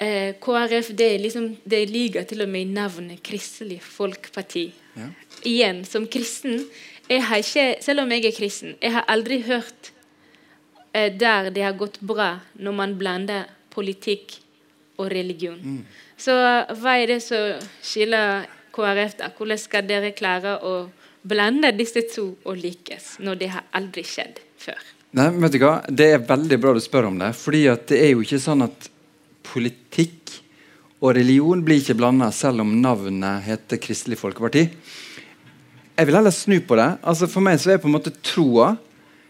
eh, 0.00 0.34
KrF 0.40 0.92
det, 0.96 1.10
liksom, 1.18 1.56
det 1.64 1.90
ligger 1.90 2.24
til 2.24 2.44
og 2.44 2.48
med 2.48 2.64
i 2.64 2.72
navnet 2.72 3.22
Kristelig 3.24 3.82
Folkeparti. 3.84 4.70
Ja. 4.96 5.10
Igjen, 5.48 5.84
som 5.88 6.06
kristen 6.06 6.66
jeg 7.08 7.24
har 7.24 7.40
ikke, 7.40 7.76
Selv 7.80 8.02
om 8.04 8.12
jeg 8.12 8.26
er 8.26 8.36
kristen, 8.36 8.74
jeg 8.82 8.92
har 8.92 9.04
aldri 9.08 9.40
hørt 9.42 9.92
eh, 10.94 11.12
der 11.12 11.50
det 11.50 11.64
har 11.64 11.76
gått 11.76 12.00
bra 12.00 12.40
når 12.54 12.76
man 12.76 12.96
blander 12.98 13.48
politikk 13.72 14.38
og 15.00 15.10
religion. 15.12 15.58
Mm. 15.58 15.84
Så 16.16 16.34
hva 16.80 16.96
er 16.98 17.14
det 17.14 17.20
som 17.24 17.62
skiller 17.84 18.46
KrF? 18.74 19.16
da? 19.20 19.30
Hvordan 19.36 19.60
skal 19.60 19.86
dere 19.88 20.12
klare 20.16 20.58
å 20.62 20.74
blande 21.22 21.72
disse 21.76 22.04
to 22.12 22.32
og 22.44 22.58
lykkes, 22.58 23.16
når 23.22 23.40
det 23.40 23.52
har 23.54 23.68
aldri 23.78 24.04
skjedd 24.06 24.42
før? 24.60 24.80
Nei, 25.18 25.28
vet 25.44 25.54
du 25.54 25.60
hva? 25.60 25.74
Det 25.88 26.08
er 26.14 26.24
veldig 26.24 26.58
bra 26.60 26.72
du 26.72 26.80
spør 26.82 27.10
om 27.10 27.18
det. 27.20 27.34
fordi 27.36 27.66
det 27.88 27.98
er 28.00 28.14
jo 28.14 28.22
ikke 28.24 28.40
sånn 28.40 28.64
at 28.64 28.88
politikk 29.44 30.38
og 31.02 31.16
religion 31.16 31.64
blir 31.66 31.82
ikke 31.82 31.98
blanda, 31.98 32.30
selv 32.30 32.62
om 32.62 32.76
navnet 32.80 33.42
heter 33.42 33.80
Kristelig 33.82 34.20
Folkeparti. 34.20 34.68
Jeg 35.98 36.08
vil 36.08 36.16
heller 36.16 36.34
snu 36.34 36.60
på 36.64 36.78
det. 36.78 36.88
Altså 37.02 37.28
For 37.28 37.44
meg 37.44 37.58
så 37.60 37.74
er 37.74 37.82
på 37.82 37.90
en 37.90 37.96
måte 37.96 38.14
troa 38.22 38.72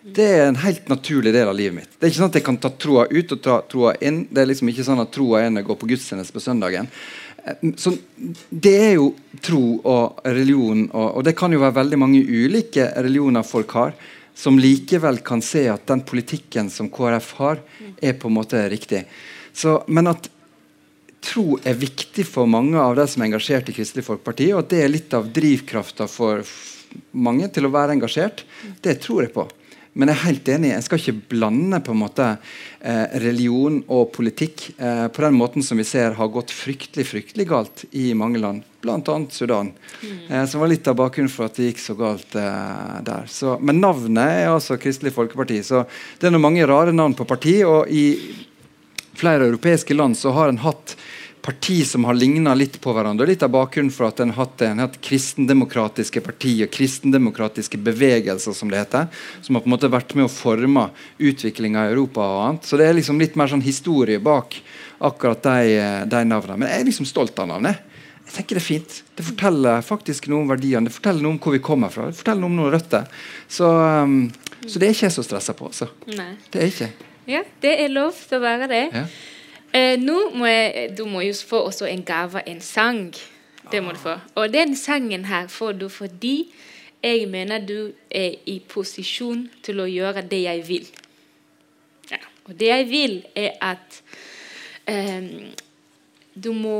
det 0.02 0.24
er 0.26 0.48
en 0.48 0.58
helt 0.58 0.88
naturlig 0.90 1.32
del 1.34 1.48
av 1.48 1.54
livet 1.54 1.76
mitt. 1.76 1.90
Det 1.94 2.06
er 2.06 2.10
ikke 2.10 2.20
sånn 2.22 2.32
at 2.32 2.38
jeg 2.40 2.46
kan 2.46 2.58
ta 2.58 2.70
troa 2.84 3.04
ut 3.06 3.34
og 3.36 3.42
ta 3.42 3.58
troa 3.70 3.92
inn. 4.02 4.24
Det 4.30 4.42
er 4.42 4.48
liksom 4.50 4.70
ikke 4.72 4.86
sånn 4.86 5.02
at 5.02 5.12
troa 5.14 5.44
er 5.44 5.52
når 5.52 5.62
jeg 5.62 5.68
går 5.68 5.78
på 5.78 5.90
gudstjeneste 5.92 6.34
på 6.34 6.42
søndagen. 6.42 6.88
Eh, 7.44 7.70
Så 7.78 7.94
det 8.50 8.74
er 8.78 8.96
jo 8.96 9.12
tro 9.40 9.78
og 9.78 10.26
religion, 10.26 10.88
og, 10.90 11.08
og 11.18 11.24
det 11.28 11.36
kan 11.38 11.54
jo 11.54 11.62
være 11.62 11.78
veldig 11.78 12.00
mange 12.02 12.24
ulike 12.26 12.88
religioner 12.96 13.46
folk 13.46 13.70
har, 13.78 13.94
som 14.34 14.58
likevel 14.58 15.20
kan 15.22 15.42
se 15.44 15.68
at 15.70 15.86
den 15.86 16.02
politikken 16.08 16.70
som 16.72 16.90
KrF 16.90 17.32
har, 17.38 17.62
er 18.02 18.18
på 18.18 18.30
en 18.30 18.38
måte 18.40 18.62
riktig. 18.72 19.04
Så, 19.54 19.82
men 19.86 20.08
at 20.10 20.30
tro 21.22 21.58
er 21.62 21.78
viktig 21.78 22.24
for 22.26 22.48
mange 22.50 22.80
av 22.80 22.96
de 22.98 23.06
som 23.06 23.22
er 23.22 23.30
engasjert 23.30 23.68
i 23.70 23.76
Kristelig 23.76 24.06
Folkeparti, 24.08 24.50
og 24.50 24.64
at 24.64 24.72
det 24.72 24.82
er 24.82 24.90
litt 24.90 25.14
av 25.14 25.28
drivkrafta 25.30 26.08
for 26.10 26.42
mange 27.12 27.46
til 27.52 27.68
å 27.68 27.72
være 27.72 27.94
engasjert, 27.94 28.42
det 28.82 28.98
tror 29.04 29.26
jeg 29.26 29.36
på. 29.36 29.46
Men 29.92 30.08
jeg 30.08 30.16
er 30.16 30.24
helt 30.24 30.48
enig, 30.48 30.68
Jeg 30.72 30.84
skal 30.86 31.00
ikke 31.00 31.34
blande 31.34 31.80
på 31.84 31.92
en 31.92 32.00
måte 32.00 32.26
eh, 32.80 33.16
religion 33.20 33.82
og 33.92 34.12
politikk 34.14 34.70
eh, 34.78 35.08
på 35.12 35.24
den 35.26 35.36
måten 35.36 35.64
som 35.64 35.76
vi 35.76 35.84
ser 35.84 36.16
har 36.16 36.30
gått 36.32 36.54
fryktelig 36.54 37.04
fryktelig 37.10 37.46
galt 37.50 37.84
i 37.92 38.14
mange 38.16 38.40
land, 38.40 38.62
bl.a. 38.80 39.18
Sudan. 39.28 39.74
Eh, 40.00 40.46
som 40.48 40.64
var 40.64 40.72
litt 40.72 40.88
av 40.88 40.96
bakgrunnen 40.96 41.32
for 41.32 41.44
at 41.44 41.60
det 41.60 41.68
gikk 41.68 41.82
så 41.84 41.96
galt 41.98 42.32
der. 42.32 43.28
Så, 43.28 43.58
men 43.60 43.82
navnet 43.84 44.46
er 44.46 44.54
altså 44.54 44.80
Kristelig 44.80 45.12
Folkeparti. 45.12 45.60
Så 45.66 45.84
det 46.16 46.30
er 46.30 46.32
noen 46.32 46.46
mange 46.48 46.66
rare 46.68 46.96
navn 46.96 47.18
på 47.18 47.28
parti. 47.28 47.60
og 47.68 47.92
i 47.92 48.06
flere 49.12 49.44
europeiske 49.50 49.94
land 49.94 50.16
så 50.16 50.32
har 50.32 50.48
en 50.48 50.62
hatt 50.64 50.96
parti 51.42 51.80
som 51.86 52.04
har 52.06 52.14
ligna 52.14 52.54
litt 52.54 52.78
på 52.80 52.92
hverandre. 52.94 53.26
Litt 53.26 53.42
av 53.42 53.50
bakgrunnen 53.52 53.92
for 53.94 54.06
at 54.08 54.20
en 54.22 54.30
har 54.30 54.46
hatt, 54.46 54.62
hatt 54.78 54.98
kristendemokratiske 55.02 56.22
og 56.22 56.70
kristendemokratiske 56.72 57.80
bevegelser, 57.82 58.54
som 58.54 58.70
det 58.70 58.84
heter. 58.84 59.08
Som 59.42 59.58
har 59.58 59.64
på 59.64 59.70
en 59.70 59.74
måte 59.74 59.90
vært 59.90 60.14
med 60.18 60.28
å 60.28 60.32
forme 60.32 60.88
utviklinga 61.18 61.88
i 61.88 61.94
Europa 61.96 62.22
og 62.22 62.42
annet. 62.46 62.68
Så 62.68 62.78
det 62.78 62.86
er 62.86 62.98
liksom 62.98 63.18
litt 63.20 63.38
mer 63.38 63.50
sånn 63.50 63.64
historie 63.64 64.22
bak 64.22 64.60
akkurat 65.02 65.42
de, 65.42 65.80
de 66.06 66.22
navnene. 66.30 66.60
Men 66.62 66.70
jeg 66.70 66.84
er 66.84 66.92
liksom 66.92 67.10
stolt 67.10 67.42
av 67.42 67.50
navnet. 67.50 67.82
Jeg 67.82 67.92
Jeg 68.22 68.36
tenker 68.36 68.56
Det 68.56 68.62
er 68.62 68.64
fint. 68.64 69.02
Det 69.18 69.24
forteller 69.26 69.82
faktisk 69.82 70.28
noe 70.30 70.44
om 70.44 70.48
verdiene, 70.48 70.86
det 70.86 70.94
forteller 70.94 71.20
noe 71.26 71.34
om 71.34 71.40
hvor 71.42 71.52
vi 71.52 71.58
kommer 71.58 71.90
fra. 71.90 72.06
Det 72.08 72.16
forteller 72.16 72.40
noe 72.40 72.52
om 72.52 72.60
noen 72.60 72.72
røtter. 72.72 73.10
Så, 73.50 73.66
um, 73.66 74.30
så 74.64 74.78
det 74.78 74.88
er 74.88 74.94
ikke 74.94 75.08
jeg 75.08 75.16
så 75.18 75.24
stressa 75.26 75.52
på. 75.58 75.68
Så. 75.74 75.90
Nei. 76.06 76.30
Det 76.48 76.62
er 76.62 76.70
ikke. 76.70 76.88
Ja, 77.28 77.42
det 77.60 77.74
er 77.82 77.92
lov 77.92 78.14
til 78.16 78.38
å 78.38 78.42
være 78.42 78.70
det. 78.70 78.84
Ja. 78.94 79.04
Eh, 79.72 79.96
nå 80.00 80.18
må 80.36 80.48
jeg, 80.50 80.90
du 80.98 81.06
må 81.08 81.22
jo 81.24 81.32
få 81.48 81.62
også 81.68 81.88
en 81.88 82.04
gave, 82.04 82.42
en 82.48 82.60
sang. 82.60 83.14
Det 83.72 83.80
må 83.82 83.94
du 83.96 84.00
få. 84.02 84.18
Og 84.34 84.52
den 84.52 84.76
sangen 84.76 85.24
her 85.24 85.48
får 85.48 85.72
du 85.80 85.88
fordi 85.88 86.52
jeg 87.02 87.26
mener 87.28 87.58
du 87.66 87.92
er 88.10 88.36
i 88.46 88.58
posisjon 88.68 89.46
til 89.64 89.80
å 89.80 89.88
gjøre 89.88 90.22
det 90.28 90.42
jeg 90.44 90.62
vil. 90.68 90.86
Ja. 92.10 92.20
Og 92.44 92.54
det 92.60 92.68
jeg 92.68 92.88
vil, 92.90 93.16
er 93.34 93.56
at 93.64 94.02
eh, 94.86 95.24
du, 96.34 96.52
må, 96.52 96.76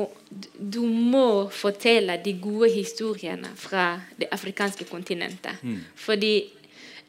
du 0.58 0.82
må 0.86 1.48
fortelle 1.50 2.20
de 2.24 2.36
gode 2.42 2.70
historiene 2.74 3.50
fra 3.56 3.96
det 4.20 4.28
afrikanske 4.30 4.84
kontinentet. 4.90 5.64
Fordi 5.96 6.34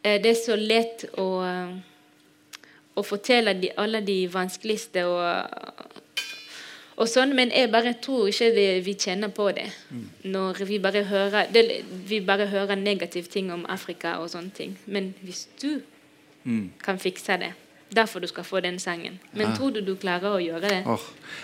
eh, 0.02 0.22
det 0.24 0.32
er 0.32 0.40
så 0.40 0.58
lett 0.58 1.06
å 1.20 1.28
å 2.96 3.04
fortelle 3.04 3.54
de, 3.58 3.72
alle 3.78 4.02
de 4.06 4.28
vanskeligste 4.30 5.04
og, 5.10 5.48
og 7.02 7.08
sånn, 7.10 7.34
men 7.36 7.50
jeg 7.50 7.72
bare 7.74 7.96
tror 8.04 8.28
ikke 8.30 8.52
vi, 8.54 8.66
vi 8.86 8.94
kjenner 8.94 9.32
på 9.34 9.48
det. 9.58 9.66
Når 10.30 10.62
vi 10.70 10.78
bare 10.84 11.02
hører 11.10 11.50
det, 11.54 11.64
Vi 12.08 12.20
bare 12.22 12.46
hører 12.52 12.76
negative 12.78 13.28
ting 13.34 13.50
om 13.52 13.66
Afrika 13.70 14.20
og 14.22 14.30
sånne 14.30 14.54
ting. 14.54 14.78
Men 14.86 15.14
hvis 15.22 15.48
du 15.62 15.82
kan 16.84 17.00
fikse 17.00 17.38
det 17.40 17.54
Derfor 17.94 18.20
du 18.20 18.28
skal 18.28 18.44
få 18.44 18.60
den 18.60 18.80
sangen. 18.80 19.20
Men 19.34 19.48
Ja. 19.52 19.56
tror 19.56 19.70
du 19.74 19.82
du 19.82 19.96
klarer 19.96 20.34
å 20.34 20.40
gjøre 20.42 20.62
det? 20.62 20.80
Oh. 20.90 21.00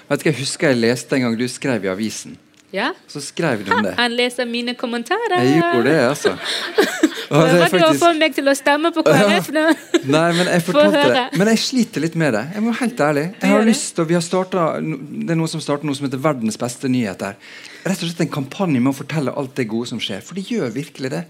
Vet 0.09 0.23
du 0.23 0.29
Jeg 0.29 0.39
husker 0.39 0.69
jeg 0.69 0.79
leste 0.81 1.15
en 1.15 1.21
gang 1.21 1.37
du 1.37 1.47
skrev 1.47 1.85
i 1.85 1.87
avisen. 1.87 2.37
Ja? 2.73 2.91
Så 3.07 3.21
skrev 3.21 3.65
du 3.65 3.71
om 3.73 3.83
det. 3.83 3.93
Han 3.97 4.11
leser 4.17 4.45
mine 4.45 4.73
kommentarer. 4.73 5.37
Jeg 5.43 5.61
gjorde 5.61 5.83
det, 5.89 5.99
altså. 6.09 6.33
Og 7.29 7.43
det 7.45 7.49
er 7.49 7.69
Prøver 7.69 7.83
du 7.83 7.85
å 7.85 7.97
få 8.01 8.09
meg 8.17 8.33
til 8.33 8.49
å 8.49 8.55
stemme 8.57 8.89
på 8.93 9.03
KrF 9.05 9.51
nå? 9.53 9.65
Nei, 10.15 10.25
men 10.33 10.49
jeg 10.49 10.63
fortalte 10.65 11.03
det. 11.13 11.25
Men 11.37 11.51
jeg 11.53 11.61
sliter 11.61 12.03
litt 12.05 12.17
med 12.17 12.33
det. 12.33 12.41
Jeg 12.55 12.65
må 12.65 12.73
helt 12.79 13.03
ærlig. 13.05 13.25
Jeg 13.37 13.53
har 13.53 13.67
lyst 13.67 13.91
til, 13.95 14.07
vi 14.09 14.17
har 14.17 14.25
startet, 14.25 14.89
Det 15.27 15.35
er 15.35 15.39
noe 15.39 15.51
som 15.51 15.61
starter 15.61 15.85
noe 15.85 15.97
som 15.97 16.07
heter 16.07 16.23
Verdens 16.23 16.57
beste 16.59 16.89
nyheter. 16.89 17.37
Rett 17.85 18.01
og 18.01 18.09
slett 18.09 18.25
en 18.25 18.33
kampanje 18.33 18.81
med 18.81 18.93
å 18.93 18.97
fortelle 18.97 19.35
alt 19.37 19.53
det 19.59 19.69
gode 19.69 19.91
som 19.91 20.01
skjer. 20.01 20.25
For 20.25 20.39
de 20.39 20.45
gjør 20.47 20.73
virkelig 20.73 21.13
det. 21.13 21.23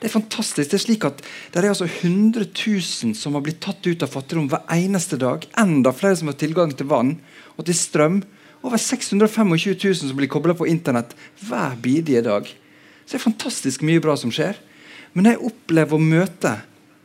Det 0.00 0.10
er 0.10 0.16
fantastisk. 0.16 0.72
Det 0.72 0.76
er 0.76 0.82
slik 0.82 1.06
at 1.06 1.22
Det 1.22 1.62
er 1.62 1.70
altså 1.70 1.86
100 1.86 2.50
000 2.50 3.14
som 3.14 3.38
har 3.38 3.46
blitt 3.46 3.62
tatt 3.62 3.86
ut 3.86 4.02
av 4.02 4.10
fattigdom 4.10 4.50
hver 4.50 4.66
eneste 4.74 5.16
dag. 5.22 5.46
Enda 5.60 5.94
flere 5.94 6.18
som 6.18 6.28
har 6.32 6.36
tilgang 6.40 6.74
til 6.74 6.90
vann 6.90 7.14
og 7.54 7.64
til 7.68 7.78
strøm. 7.78 8.24
Over 8.64 8.80
625 8.80 9.54
000 9.54 9.96
som 10.02 10.18
blir 10.18 10.28
kobla 10.32 10.58
på 10.58 10.66
internett 10.66 11.14
hver 11.46 11.78
bidige 11.80 12.24
dag. 12.26 12.48
Så 13.04 13.14
det 13.14 13.20
er 13.20 13.28
fantastisk 13.30 13.84
mye 13.86 14.02
bra 14.02 14.16
som 14.18 14.32
skjer. 14.34 14.58
Men 15.14 15.30
jeg 15.30 15.42
opplever 15.46 15.96
å 15.96 16.02
møte 16.02 16.54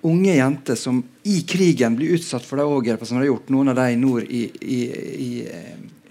unge 0.10 0.34
jenter 0.34 0.78
som 0.80 1.02
i 1.28 1.42
krigen 1.48 1.98
blir 2.00 2.16
utsatt 2.18 2.46
for 2.48 2.60
de 2.60 2.66
overgrepene 2.66 3.08
som 3.08 3.18
de 3.18 3.26
har 3.26 3.32
gjort, 3.34 3.50
noen 3.54 3.72
av 3.72 3.80
de 3.82 3.98
nord 4.00 4.24
i, 4.26 4.46
i, 4.62 4.80
i, 5.26 5.32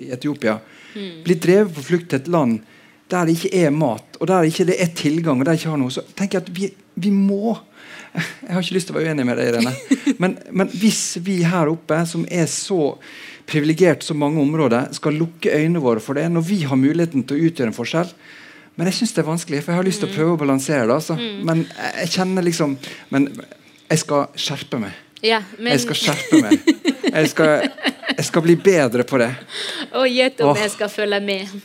i 0.04 0.10
Etiopia, 0.14 0.58
blir 0.94 1.40
drevet 1.40 1.72
på 1.74 1.86
flukt 1.90 2.10
til 2.12 2.20
et 2.20 2.28
land 2.32 2.60
der 3.08 3.24
det 3.24 3.38
ikke 3.38 3.62
er 3.64 3.72
mat, 3.72 4.18
og 4.20 4.28
der 4.28 4.44
det 4.44 4.52
ikke 4.52 4.74
er 4.74 4.90
tilgang, 4.92 5.38
og 5.40 5.46
der 5.46 5.56
det 5.56 5.62
ikke 5.62 5.72
har 5.72 5.80
noe, 5.80 5.92
så 5.94 6.04
tenker 6.12 6.38
jeg 6.38 6.44
at 6.44 6.50
vi, 6.52 6.68
vi 7.06 7.12
må 7.14 7.56
Jeg 8.18 8.52
har 8.52 8.64
ikke 8.64 8.74
lyst 8.76 8.88
til 8.88 8.96
å 8.96 8.98
være 8.98 9.12
uenig 9.12 9.24
med 9.28 9.38
deg, 9.38 9.50
Irene. 9.52 9.72
Men, 10.22 10.34
men 10.50 10.70
hvis 10.80 11.18
vi 11.22 11.36
her 11.46 11.68
oppe, 11.70 11.98
som 12.08 12.24
er 12.32 12.46
så 12.50 12.94
privilegert 13.48 14.02
så 14.02 14.16
mange 14.16 14.40
områder, 14.42 14.88
skal 14.96 15.14
lukke 15.14 15.52
øynene 15.52 15.82
våre 15.84 16.02
for 16.02 16.18
det, 16.18 16.24
når 16.32 16.46
vi 16.48 16.62
har 16.66 16.80
muligheten 16.80 17.22
til 17.28 17.36
å 17.36 17.48
utgjøre 17.50 17.70
en 17.70 17.76
forskjell 17.76 18.10
Men 18.78 18.86
jeg 18.86 19.00
syns 19.00 19.12
det 19.16 19.22
er 19.24 19.26
vanskelig, 19.26 19.60
for 19.64 19.74
jeg 19.74 19.80
har 19.80 19.86
lyst 19.88 20.02
til 20.04 20.06
å 20.08 20.14
prøve 20.14 20.36
å 20.36 20.38
balansere 20.38 20.86
det. 20.86 20.94
Altså. 20.94 21.16
Men 21.18 21.64
jeg 21.98 22.12
kjenner 22.14 22.46
liksom 22.46 22.76
Men 23.10 23.26
jeg 23.88 24.02
skal 24.04 24.28
skjerpe 24.38 24.78
meg. 24.82 25.04
Ja, 25.24 25.40
men 25.58 25.72
Jeg 25.72 25.82
skal 25.82 25.98
skjerpe 25.98 26.38
meg. 26.44 26.68
Jeg 27.08 27.30
skal, 27.32 27.64
jeg 28.12 28.24
skal 28.28 28.44
bli 28.44 28.54
bedre 28.60 29.02
på 29.08 29.18
det. 29.18 29.32
Og 29.98 30.06
gjett 30.06 30.42
om 30.44 30.52
Åh. 30.52 30.60
jeg 30.62 30.70
skal 30.76 30.92
følge 30.92 31.18
med. 31.24 31.56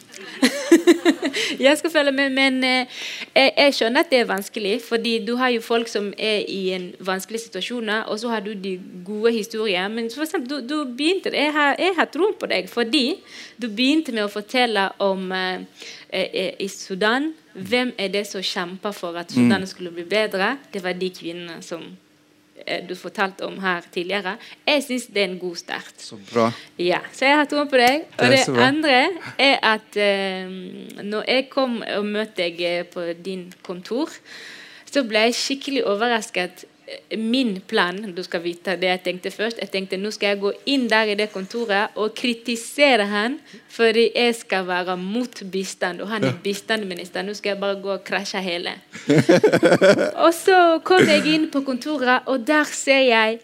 jeg 1.65 1.77
skal 1.77 1.91
følge 1.91 2.12
med, 2.12 2.29
men 2.33 2.63
eh, 2.63 3.01
jeg, 3.36 3.51
jeg 3.57 3.75
skjønner 3.77 4.03
at 4.03 4.12
det 4.12 4.19
er 4.19 4.29
vanskelig. 4.29 4.73
fordi 4.81 5.13
du 5.27 5.36
har 5.36 5.49
jo 5.49 5.62
folk 5.62 5.88
som 5.88 6.13
er 6.17 6.43
i 6.47 6.73
en 6.75 6.91
vanskelig 6.99 7.39
situasjon, 7.39 7.89
og 7.89 8.19
så 8.19 8.29
har 8.29 8.39
du 8.39 8.53
de 8.53 8.79
gode 9.05 9.31
historiene. 9.31 9.89
Men 9.95 10.09
for 10.13 10.23
eksempel, 10.23 10.49
du, 10.49 10.67
du 10.67 10.95
begynte, 10.97 11.33
jeg 11.36 11.53
har, 11.53 11.75
jeg 11.79 11.93
har 11.97 12.09
tro 12.13 12.31
på 12.39 12.49
deg 12.49 12.69
fordi 12.69 13.19
du 13.57 13.69
begynte 13.69 14.13
med 14.15 14.25
å 14.25 14.31
fortelle 14.31 14.89
om 15.03 15.31
eh, 15.31 15.65
eh, 16.09 16.53
i 16.59 16.67
Sudan. 16.67 17.33
Hvem 17.53 17.93
er 17.97 18.09
det 18.13 18.25
som 18.27 18.41
kjemper 18.41 18.95
for 18.95 19.17
at 19.19 19.31
Sudan 19.31 19.67
skulle 19.69 19.93
bli 19.93 20.07
bedre? 20.09 20.57
Det 20.73 20.81
var 20.83 20.97
de 20.97 21.09
kvinnene 21.13 21.62
som 21.62 21.86
du 22.89 22.95
fortalte 22.95 23.45
om 23.45 23.60
her 23.63 23.86
tidligere. 23.91 24.36
Jeg 24.67 24.84
syns 24.86 25.08
det 25.13 25.23
er 25.23 25.30
en 25.32 25.39
god 25.39 25.56
start. 25.60 25.93
Så 25.97 26.17
bra. 26.32 26.49
Ja, 26.80 26.99
så 27.12 27.26
jeg 27.28 27.38
har 27.38 27.49
troen 27.52 27.69
på 27.71 27.80
deg. 27.82 28.06
Det 28.10 28.19
Og 28.19 28.34
det 28.34 28.41
så 28.45 28.58
andre 28.63 28.97
er 29.38 29.58
at 29.73 29.97
eh, 29.99 30.52
når 31.04 31.23
jeg 31.28 31.47
kom 31.52 31.82
og 31.82 32.06
møtte 32.06 32.43
deg 32.43 32.62
eh, 32.67 32.84
på 32.86 33.10
din 33.26 33.47
kontor, 33.65 34.12
så 34.93 35.04
ble 35.10 35.28
jeg 35.28 35.38
skikkelig 35.39 35.86
overrasket. 35.89 36.65
Min 37.17 37.62
plan 37.67 37.96
du 38.15 38.19
skal 38.26 38.41
vite 38.43 38.76
det 38.76 38.89
jeg 38.89 39.02
tenkte 39.06 39.32
først, 39.32 39.60
jeg 39.62 39.72
tenkte 39.72 39.98
nå 40.00 40.10
skal 40.12 40.34
jeg 40.34 40.41
gå 40.41 40.52
inn 40.74 40.89
der 40.91 41.13
i 41.13 41.15
det 41.15 41.30
kontoret 41.32 41.96
og 41.96 42.12
kritisere 42.17 43.06
han 43.08 43.38
fordi 43.72 44.10
jeg 44.12 44.36
skal 44.36 44.67
være 44.67 44.98
mot 45.00 45.43
bistand. 45.52 46.04
Og 46.04 46.12
han 46.12 46.28
er 46.28 46.36
bistandsminister. 46.43 47.24
Nå 47.24 47.34
skal 47.38 47.56
jeg 47.56 47.62
bare 47.62 47.80
gå 47.82 47.93
og 47.96 48.04
krasje 48.06 48.41
hele. 48.43 48.76
Og 50.26 50.32
så 50.36 50.60
kom 50.86 51.08
jeg 51.10 51.26
inn 51.34 51.48
på 51.52 51.63
kontoret, 51.65 52.28
og 52.30 52.46
der 52.48 52.67
ser 52.69 53.02
jeg 53.08 53.39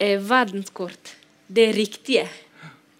eh, 0.00 0.16
verdenskort. 0.30 1.16
Det 1.48 1.68
riktige. 1.76 2.26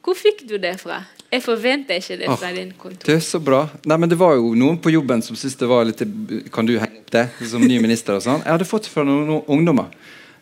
Hvor 0.04 0.16
fikk 0.16 0.44
du 0.48 0.56
det 0.60 0.78
fra? 0.80 1.02
Jeg 1.28 1.44
forventer 1.44 1.98
ikke 2.00 2.16
det 2.22 2.28
fra 2.40 2.50
din 2.56 2.70
kontor. 2.72 3.04
Det 3.04 3.16
er 3.18 3.24
så 3.24 3.38
bra. 3.44 3.66
Nei, 3.84 3.98
men 4.00 4.08
Det 4.08 4.16
var 4.16 4.38
jo 4.38 4.54
noen 4.56 4.78
på 4.80 4.92
jobben 4.94 5.20
som 5.22 5.36
syntes 5.36 5.58
det 5.60 5.68
var 5.68 5.84
litt 5.84 6.00
Kan 6.52 6.66
du 6.66 6.78
henge 6.80 7.02
opp 7.02 7.10
det 7.12 7.26
som 7.50 7.60
ny 7.60 7.76
minister? 7.84 8.16
og 8.16 8.24
sånn? 8.24 8.40
Jeg 8.44 8.54
hadde 8.54 8.68
fått 8.68 8.88
fra 8.88 9.04
noen, 9.04 9.26
noen 9.28 9.44
ungdommer. 9.58 9.92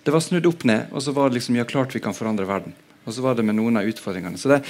Det 0.06 0.14
var 0.14 0.22
snudd 0.22 0.46
opp 0.46 0.62
ned, 0.64 0.86
og 0.92 1.02
så 1.02 1.12
var 1.12 1.28
det 1.30 1.40
liksom 1.40 1.56
Ja, 1.58 1.64
klart 1.66 1.94
vi 1.94 2.00
kan 2.00 2.14
forandre 2.14 2.46
verden. 2.46 2.72
Og 3.06 3.14
så 3.14 3.22
var 3.22 3.34
det 3.34 3.44
med 3.46 3.58
noen 3.58 3.76
av 3.78 3.86
utfordringene. 3.86 4.38
Så 4.38 4.48
det, 4.50 4.62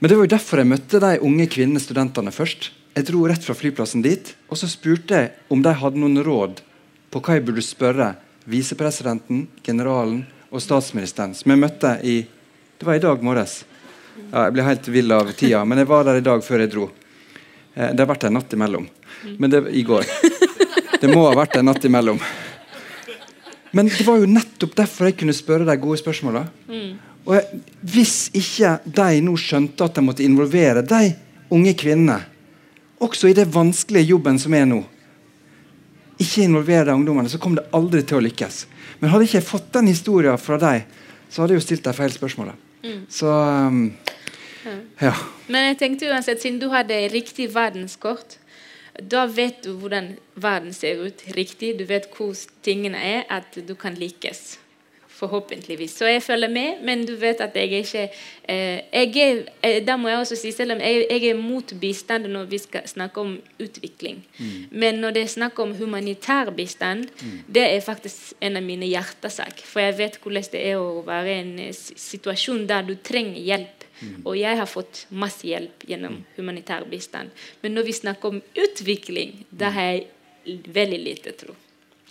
men 0.00 0.10
det 0.10 0.16
var 0.18 0.26
jo 0.26 0.34
derfor 0.34 0.58
jeg 0.58 0.70
møtte 0.70 1.00
de 1.02 1.18
unge 1.22 1.46
kvinnene 1.46 1.82
studentene 1.82 2.34
først. 2.34 2.70
Jeg 2.96 3.06
dro 3.06 3.22
rett 3.26 3.42
fra 3.42 3.54
flyplassen 3.54 4.02
dit, 4.02 4.34
og 4.50 4.58
så 4.58 4.66
spurte 4.70 5.14
jeg 5.14 5.30
om 5.50 5.62
de 5.62 5.72
hadde 5.78 5.98
noen 5.98 6.18
råd 6.26 6.60
på 7.10 7.22
hva 7.22 7.38
jeg 7.38 7.46
burde 7.46 7.62
spørre 7.64 8.12
visepresidenten, 8.50 9.46
generalen 9.64 10.24
og 10.50 10.62
statsministeren, 10.62 11.34
som 11.38 11.54
jeg 11.54 11.62
møtte 11.62 11.98
i 12.02 12.22
Det 12.78 12.86
var 12.86 12.98
i 12.98 13.02
dag 13.02 13.22
morges. 13.22 13.62
Ja, 14.32 14.46
jeg 14.46 14.54
ble 14.56 14.66
helt 14.66 14.88
vill 14.92 15.12
av 15.14 15.30
tida, 15.36 15.62
men 15.64 15.80
jeg 15.80 15.88
var 15.90 16.04
der 16.08 16.20
i 16.20 16.24
dag 16.24 16.44
før 16.44 16.64
jeg 16.64 16.72
dro. 16.72 16.88
Eh, 17.74 17.92
det 17.92 18.02
har 18.02 18.10
vært 18.10 18.26
en 18.28 18.36
natt 18.36 18.52
imellom. 18.52 18.88
Men 19.38 19.52
det 19.52 19.64
i 19.72 19.84
går. 19.86 20.08
Det 21.02 21.10
må 21.10 21.24
ha 21.26 21.34
vært 21.34 21.56
en 21.58 21.66
natt 21.66 21.84
imellom. 21.84 22.20
Men 23.72 23.88
det 23.88 24.04
var 24.06 24.20
jo 24.20 24.28
nettopp 24.28 24.76
derfor 24.76 25.08
jeg 25.08 25.16
kunne 25.18 25.34
spørre 25.34 25.66
de 25.66 25.74
gode 25.80 25.98
spørsmåla. 25.98 26.44
Og 27.24 27.54
hvis 27.94 28.28
ikke 28.36 28.76
de 28.84 29.22
nå 29.24 29.34
skjønte 29.38 29.86
at 29.86 29.96
de 29.96 30.04
måtte 30.04 30.24
involvere 30.26 30.84
de 30.86 31.14
unge 31.54 31.74
kvinnene, 31.78 32.18
også 33.02 33.30
i 33.30 33.34
det 33.34 33.48
vanskelige 33.50 34.12
jobben 34.12 34.38
som 34.38 34.54
er 34.54 34.68
nå, 34.68 34.82
ikke 36.22 36.44
involvere 36.44 36.90
de 36.90 36.94
ungdommene, 36.94 37.30
så 37.30 37.40
kom 37.42 37.56
det 37.58 37.66
aldri 37.74 38.04
til 38.06 38.20
å 38.20 38.22
lykkes. 38.22 38.66
Men 39.00 39.10
hadde 39.10 39.26
ikke 39.26 39.40
jeg 39.40 39.48
fått 39.48 39.72
den 39.74 39.90
historien 39.90 40.38
fra 40.38 40.58
deg, 40.60 40.84
så 41.32 41.42
hadde 41.42 41.56
jeg 41.56 41.62
jo 41.62 41.66
stilt 41.66 41.88
deg 41.88 41.98
feil 41.98 42.14
spørsmål. 42.82 43.06
Så 43.08 43.26
um, 43.26 43.96
ja. 45.00 45.14
Men 45.48 45.72
jeg 45.72 45.78
tenkte 45.78 46.10
uansett, 46.10 46.42
siden 46.42 46.60
du 46.60 46.68
hadde 46.72 46.98
riktig 47.12 47.48
verdenskort, 47.54 48.38
da 48.98 49.24
vet 49.26 49.62
du 49.64 49.72
hvordan 49.80 50.12
verden 50.34 50.72
ser 50.76 51.00
ut 51.06 51.22
riktig. 51.36 51.78
Du 51.78 51.84
vet 51.88 52.08
hvor 52.16 52.34
tingene 52.62 52.98
er, 52.98 53.22
at 53.30 53.56
du 53.68 53.74
kan 53.74 53.94
likes. 53.94 54.58
Forhåpentligvis. 55.22 55.92
Så 56.00 56.08
jeg 56.10 56.22
følger 56.22 56.50
med, 56.50 56.80
men 56.82 57.04
du 57.06 57.12
vet 57.14 57.40
at 57.44 57.54
jeg 57.54 57.68
er 57.70 57.84
ikke 57.84 58.00
eh, 58.50 58.80
jeg 58.90 59.20
er, 59.22 59.42
eh, 59.62 59.76
Da 59.86 59.94
må 59.96 60.10
jeg 60.10 60.18
også 60.18 60.38
si 60.40 60.50
selv 60.50 60.74
om 60.74 60.80
jeg, 60.82 61.04
jeg 61.10 61.28
er 61.30 61.38
mot 61.38 61.74
bistand 61.80 62.26
når 62.26 62.48
vi 62.50 62.58
skal 62.58 62.88
snakke 62.90 63.22
om 63.22 63.36
utvikling. 63.62 64.18
Men 64.70 64.98
når 64.98 65.14
det 65.14 65.22
er 65.22 65.30
snakk 65.36 65.60
om 65.62 65.76
humanitær 65.78 66.50
bistand, 66.50 67.06
det 67.46 67.62
er 67.62 67.80
faktisk 67.80 68.34
en 68.40 68.58
av 68.58 68.66
mine 68.66 68.88
hjertesak. 68.90 69.62
For 69.62 69.84
jeg 69.84 69.98
vet 70.00 70.18
hvordan 70.18 70.50
det 70.52 70.64
er 70.72 70.82
å 70.82 71.04
være 71.06 71.30
i 71.30 71.38
en 71.44 71.54
eh, 71.68 71.72
situasjon 72.08 72.66
der 72.66 72.82
du 72.90 72.96
trenger 72.98 73.38
hjelp. 73.38 73.88
Og 74.24 74.34
jeg 74.34 74.58
har 74.58 74.66
fått 74.66 75.06
masse 75.14 75.46
hjelp 75.46 75.86
gjennom 75.86 76.24
humanitær 76.34 76.82
bistand. 76.90 77.30
Men 77.62 77.78
når 77.78 77.86
vi 77.86 78.00
snakker 78.02 78.34
om 78.34 78.42
utvikling, 78.58 79.44
da 79.50 79.70
har 79.70 79.92
jeg 79.92 80.62
veldig 80.74 81.04
lite 81.06 81.38
tro. 81.38 81.54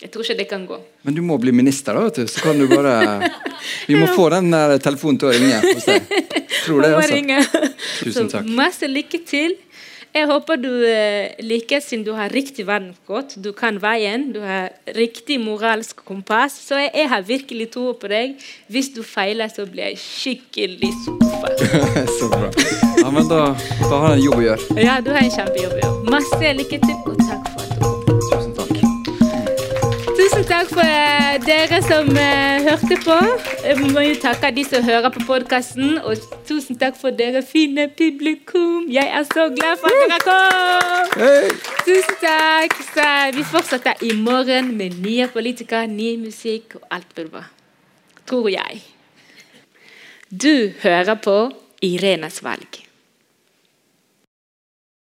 Jeg 0.02 0.10
tror 0.10 0.26
ikke 0.26 0.38
det 0.40 0.48
kan 0.50 0.64
gå. 0.66 0.78
Men 1.06 1.14
du 1.14 1.22
må 1.22 1.36
bli 1.38 1.52
minister, 1.54 1.94
da. 1.94 2.08
vet 2.08 2.22
du. 2.22 2.30
Så 2.30 2.42
kan 2.42 2.58
du 2.58 2.66
bare 2.70 3.30
Vi 3.88 3.94
må 3.94 4.08
få 4.16 4.28
den 4.34 4.50
der 4.50 4.74
telefonen 4.82 5.20
til 5.22 5.30
å 5.30 5.34
ringe 5.36 5.60
hos 5.62 5.86
deg. 5.86 6.08
Tror 6.64 6.82
det, 6.82 6.94
altså. 6.96 7.20
Tusen 7.20 7.76
Tusen 8.02 8.30
Så 8.30 8.38
takk. 8.38 8.50
masse 8.58 8.90
lykke 8.90 9.22
til. 9.26 9.54
Jeg 10.12 10.28
håper 10.28 10.58
du 10.60 10.68
eh, 10.84 11.38
liker 11.40 11.80
siden 11.80 12.02
du 12.04 12.10
har 12.12 12.28
riktig 12.34 12.66
verdenskort. 12.68 13.32
Du 13.40 13.48
kan 13.56 13.78
veien, 13.80 14.26
du 14.34 14.42
har 14.44 14.68
riktig 14.92 15.38
moralsk 15.40 16.02
kompass. 16.04 16.58
Så 16.66 16.82
jeg, 16.82 16.90
jeg 16.98 17.08
har 17.14 17.24
virkelig 17.24 17.70
tro 17.72 17.94
på 17.96 18.10
deg. 18.12 18.36
Hvis 18.68 18.92
du 18.92 19.00
feiler, 19.06 19.48
så 19.48 19.64
blir 19.70 19.94
jeg 19.94 20.02
skikkelig 20.02 20.92
skuffa. 21.06 21.54
så 22.18 22.28
bra. 22.34 22.52
Ja, 23.00 23.08
men 23.08 23.30
da, 23.30 23.42
da 23.86 23.94
har 23.94 24.12
jeg 24.12 24.20
en 24.20 24.24
jobb 24.26 24.42
å 24.42 24.46
gjøre. 24.50 24.80
Ja, 24.84 25.00
du 25.00 25.14
har 25.14 25.24
en 25.24 25.32
kjempejobb 25.38 25.78
å 25.78 25.84
gjøre. 25.86 25.98
Masse 26.12 26.56
lykke 26.60 26.82
til, 26.84 27.21
takk 30.62 30.74
for 30.76 30.86
eh, 30.86 31.38
dere 31.42 31.78
som 31.82 32.08
eh, 32.16 32.62
hørte 32.62 32.96
på. 33.02 33.16
Jeg 33.64 33.78
må 33.80 34.02
jo 34.04 34.14
takke 34.22 34.50
de 34.54 34.64
som 34.66 34.84
hører 34.84 35.10
på 35.10 35.22
podkasten. 35.26 35.96
Og 36.06 36.20
tusen 36.46 36.78
takk 36.78 36.98
for 37.00 37.10
dere 37.10 37.42
fine 37.42 37.88
publikum. 37.88 38.86
Jeg 38.90 39.08
er 39.10 39.26
så 39.26 39.48
glad 39.54 39.80
for 39.80 39.90
at 39.90 40.04
dere 40.04 40.20
kom! 40.22 41.18
Hey. 41.18 41.50
Tusen 41.86 42.20
takk. 42.22 42.78
Så 42.92 43.08
vi 43.36 43.46
fortsetter 43.54 44.06
i 44.06 44.12
morgen 44.18 44.76
med 44.76 45.00
nye 45.02 45.26
politikere, 45.32 45.86
ny 45.90 46.14
musikk 46.22 46.78
og 46.78 46.86
alt 46.90 47.10
blir 47.16 47.32
bra. 47.32 47.44
Tror 48.26 48.48
jeg. 48.52 48.84
Du 50.30 50.70
hører 50.84 51.18
på 51.18 51.36
Irenas 51.82 52.42
valg. 52.44 52.91